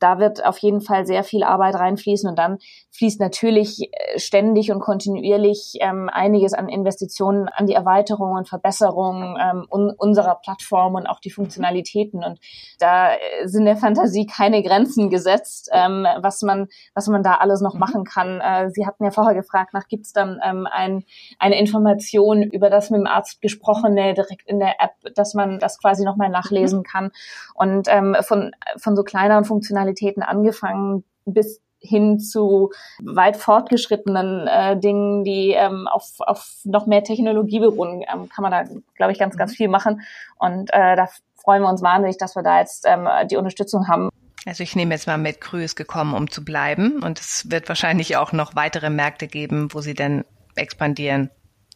da 0.00 0.18
wird 0.18 0.44
auf 0.44 0.58
jeden 0.58 0.80
Fall 0.80 1.06
sehr 1.06 1.22
viel 1.22 1.44
Arbeit 1.44 1.76
reinfließen 1.76 2.28
und 2.28 2.38
dann 2.38 2.58
fließt 2.92 3.20
natürlich 3.20 3.80
äh, 3.92 4.18
ständig 4.18 4.72
und 4.72 4.80
kontinuierlich 4.80 5.74
ähm, 5.80 6.08
einiges 6.12 6.52
an 6.54 6.68
Investitionen 6.68 7.48
an 7.48 7.66
die 7.66 7.74
Erweiterung 7.74 8.32
und 8.32 8.48
Verbesserung 8.48 9.36
ähm, 9.40 9.66
un 9.70 9.90
unserer 9.96 10.36
Plattform 10.36 10.94
und 10.94 11.06
auch 11.06 11.20
die 11.20 11.30
Funktionalitäten 11.30 12.24
und 12.24 12.40
da 12.78 13.14
äh, 13.14 13.18
sind 13.44 13.64
der 13.64 13.76
Fantasie 13.76 14.26
keine 14.26 14.62
Grenzen 14.62 15.08
gesetzt, 15.08 15.70
ähm, 15.72 16.06
was 16.20 16.42
man 16.42 16.68
was 16.94 17.06
man 17.06 17.22
da 17.22 17.34
alles 17.36 17.60
noch 17.60 17.74
mhm. 17.74 17.80
machen 17.80 18.04
kann. 18.04 18.40
Äh, 18.40 18.70
Sie 18.70 18.86
hatten 18.86 19.04
ja 19.04 19.10
vorher 19.10 19.34
gefragt, 19.34 19.72
nach 19.72 19.86
gibt 19.86 20.06
es 20.06 20.12
dann 20.12 20.40
ähm, 20.44 20.66
ein, 20.70 21.04
eine 21.38 21.58
Information 21.58 22.42
über 22.42 22.70
das 22.70 22.90
mit 22.90 23.00
dem 23.00 23.06
Arzt 23.06 23.40
gesprochene 23.40 24.14
direkt 24.14 24.48
in 24.48 24.58
der 24.58 24.80
App, 24.80 25.14
dass 25.14 25.34
man 25.34 25.58
das 25.58 25.78
quasi 25.78 26.04
nochmal 26.04 26.28
mhm. 26.28 26.34
nachlesen 26.34 26.82
kann 26.82 27.12
und 27.54 27.88
ähm, 27.88 28.16
von 28.22 28.52
von 28.76 28.96
so 28.96 29.04
kleineren 29.04 29.44
Funktionalitäten 29.44 30.22
angefangen 30.22 31.04
bis 31.24 31.60
hin 31.80 32.20
zu 32.20 32.70
weit 33.02 33.36
fortgeschrittenen 33.36 34.46
äh, 34.46 34.78
Dingen, 34.78 35.24
die 35.24 35.52
ähm, 35.52 35.88
auf, 35.88 36.12
auf 36.20 36.60
noch 36.64 36.86
mehr 36.86 37.02
Technologie 37.02 37.60
beruhen, 37.60 38.02
ähm, 38.02 38.28
kann 38.28 38.42
man 38.42 38.52
da, 38.52 38.64
glaube 38.94 39.12
ich, 39.12 39.18
ganz, 39.18 39.36
ganz 39.36 39.52
mhm. 39.52 39.56
viel 39.56 39.68
machen. 39.68 40.02
Und 40.38 40.70
äh, 40.72 40.96
da 40.96 41.08
freuen 41.36 41.62
wir 41.62 41.68
uns 41.68 41.82
wahnsinnig, 41.82 42.18
dass 42.18 42.36
wir 42.36 42.42
da 42.42 42.60
jetzt 42.60 42.84
ähm, 42.86 43.08
die 43.30 43.36
Unterstützung 43.36 43.88
haben. 43.88 44.10
Also 44.46 44.62
ich 44.62 44.74
nehme 44.74 44.94
jetzt 44.94 45.06
mal 45.06 45.18
mit, 45.18 45.40
Krü 45.40 45.62
ist 45.62 45.76
gekommen, 45.76 46.14
um 46.14 46.30
zu 46.30 46.44
bleiben. 46.44 47.02
Und 47.02 47.20
es 47.20 47.50
wird 47.50 47.68
wahrscheinlich 47.68 48.16
auch 48.16 48.32
noch 48.32 48.54
weitere 48.56 48.90
Märkte 48.90 49.26
geben, 49.26 49.68
wo 49.72 49.80
sie 49.80 49.94
denn 49.94 50.24
expandieren, 50.56 51.30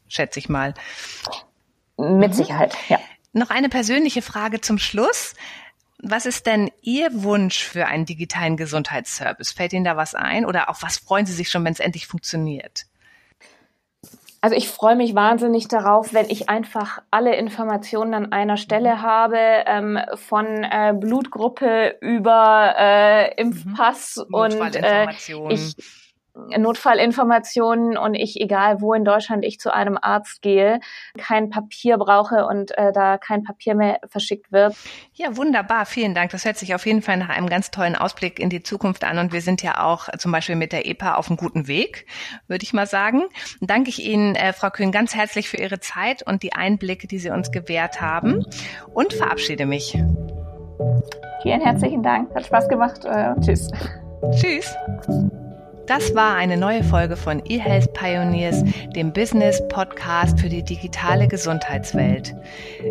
schätze 0.08 0.38
ich 0.38 0.48
mal. 0.48 0.74
Mit. 1.96 2.34
Sicherheit, 2.34 2.74
ja. 2.88 2.98
Noch 3.32 3.50
eine 3.50 3.68
persönliche 3.68 4.22
Frage 4.22 4.60
zum 4.60 4.78
Schluss. 4.78 5.34
Was 6.06 6.26
ist 6.26 6.46
denn 6.46 6.70
Ihr 6.82 7.08
Wunsch 7.12 7.64
für 7.64 7.86
einen 7.86 8.04
digitalen 8.04 8.58
Gesundheitsservice? 8.58 9.52
Fällt 9.52 9.72
Ihnen 9.72 9.86
da 9.86 9.96
was 9.96 10.14
ein? 10.14 10.44
Oder 10.44 10.68
auf 10.68 10.82
was 10.82 10.98
freuen 10.98 11.24
Sie 11.24 11.32
sich 11.32 11.48
schon, 11.48 11.64
wenn 11.64 11.72
es 11.72 11.80
endlich 11.80 12.06
funktioniert? 12.06 12.84
Also 14.42 14.54
ich 14.54 14.68
freue 14.68 14.96
mich 14.96 15.14
wahnsinnig 15.14 15.68
darauf, 15.68 16.12
wenn 16.12 16.28
ich 16.28 16.50
einfach 16.50 17.00
alle 17.10 17.34
Informationen 17.36 18.12
an 18.12 18.32
einer 18.32 18.58
Stelle 18.58 19.00
habe, 19.00 19.38
ähm, 19.38 19.98
von 20.16 20.44
äh, 20.44 20.92
Blutgruppe 20.94 21.96
über 22.02 22.74
äh, 22.78 23.40
Impfpass 23.40 24.22
mhm. 24.28 24.34
und 24.34 24.76
äh, 24.76 25.06
ich 25.48 25.74
Notfallinformationen 26.34 27.96
und 27.96 28.14
ich, 28.14 28.40
egal 28.40 28.80
wo 28.80 28.92
in 28.94 29.04
Deutschland 29.04 29.44
ich 29.44 29.60
zu 29.60 29.72
einem 29.72 29.98
Arzt 30.00 30.42
gehe, 30.42 30.80
kein 31.16 31.48
Papier 31.48 31.96
brauche 31.96 32.46
und 32.46 32.76
äh, 32.76 32.92
da 32.92 33.18
kein 33.18 33.44
Papier 33.44 33.74
mehr 33.74 34.00
verschickt 34.06 34.50
wird. 34.50 34.74
Ja, 35.12 35.36
wunderbar. 35.36 35.86
Vielen 35.86 36.14
Dank. 36.14 36.32
Das 36.32 36.44
hört 36.44 36.56
sich 36.56 36.74
auf 36.74 36.86
jeden 36.86 37.02
Fall 37.02 37.16
nach 37.16 37.28
einem 37.28 37.48
ganz 37.48 37.70
tollen 37.70 37.94
Ausblick 37.94 38.38
in 38.38 38.50
die 38.50 38.62
Zukunft 38.62 39.04
an 39.04 39.18
und 39.18 39.32
wir 39.32 39.40
sind 39.40 39.62
ja 39.62 39.84
auch 39.84 40.08
zum 40.18 40.32
Beispiel 40.32 40.56
mit 40.56 40.72
der 40.72 40.86
EPA 40.86 41.14
auf 41.14 41.28
einem 41.28 41.36
guten 41.36 41.68
Weg, 41.68 42.06
würde 42.48 42.64
ich 42.64 42.72
mal 42.72 42.86
sagen. 42.86 43.24
danke 43.60 43.90
ich 43.90 44.04
Ihnen, 44.04 44.34
äh, 44.34 44.52
Frau 44.52 44.70
Kühn, 44.70 44.92
ganz 44.92 45.14
herzlich 45.14 45.48
für 45.48 45.58
Ihre 45.58 45.80
Zeit 45.80 46.26
und 46.26 46.42
die 46.42 46.52
Einblicke, 46.52 47.06
die 47.06 47.18
Sie 47.18 47.30
uns 47.30 47.52
gewährt 47.52 48.00
haben 48.00 48.44
und 48.92 49.12
verabschiede 49.12 49.66
mich. 49.66 49.96
Vielen 51.42 51.60
herzlichen 51.60 52.02
Dank. 52.02 52.34
Hat 52.34 52.46
Spaß 52.46 52.68
gemacht. 52.68 53.04
Äh, 53.04 53.34
tschüss. 53.40 53.68
Tschüss. 54.32 54.74
Das 55.86 56.14
war 56.14 56.36
eine 56.36 56.56
neue 56.56 56.82
Folge 56.82 57.14
von 57.14 57.42
eHealth 57.44 57.92
Pioneers, 57.92 58.64
dem 58.96 59.12
Business 59.12 59.62
Podcast 59.68 60.40
für 60.40 60.48
die 60.48 60.62
digitale 60.62 61.28
Gesundheitswelt. 61.28 62.34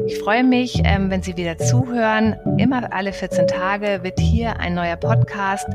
Ich 0.06 0.20
freue 0.20 0.44
mich, 0.44 0.80
ähm, 0.84 1.10
wenn 1.10 1.24
Sie 1.24 1.36
wieder 1.36 1.58
zuhören. 1.58 2.36
Immer 2.60 2.94
alle 2.94 3.12
14 3.12 3.48
Tage 3.48 4.02
wird 4.04 4.20
hier 4.20 4.60
ein 4.60 4.76
neuer 4.76 4.96
Podcast 4.96 5.66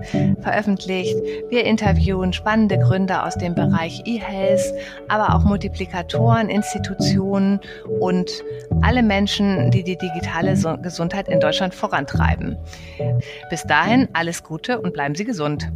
veröffentlicht. 0.41 1.17
Wir 1.49 1.65
interviewen 1.65 2.33
spannende 2.33 2.79
Gründer 2.79 3.27
aus 3.27 3.35
dem 3.35 3.57
Bereich 3.57 4.03
eHealth, 4.07 4.73
aber 5.09 5.35
auch 5.35 5.43
Multiplikatoren, 5.43 6.49
Institutionen 6.49 7.59
und 7.99 8.45
alle 8.83 9.03
Menschen, 9.03 9.73
die 9.73 9.83
die 9.83 9.99
digitale 9.99 10.55
Gesundheit 10.83 11.29
in 11.29 11.41
Deutschland 11.41 11.75
vorantreiben. 11.75 12.57
Bis 13.51 13.65
dahin 13.65 14.09
alles 14.13 14.45
Gute 14.45 14.81
und 14.81 14.93
bleiben 14.93 15.17
Sie 15.17 15.25
gesund. 15.25 15.69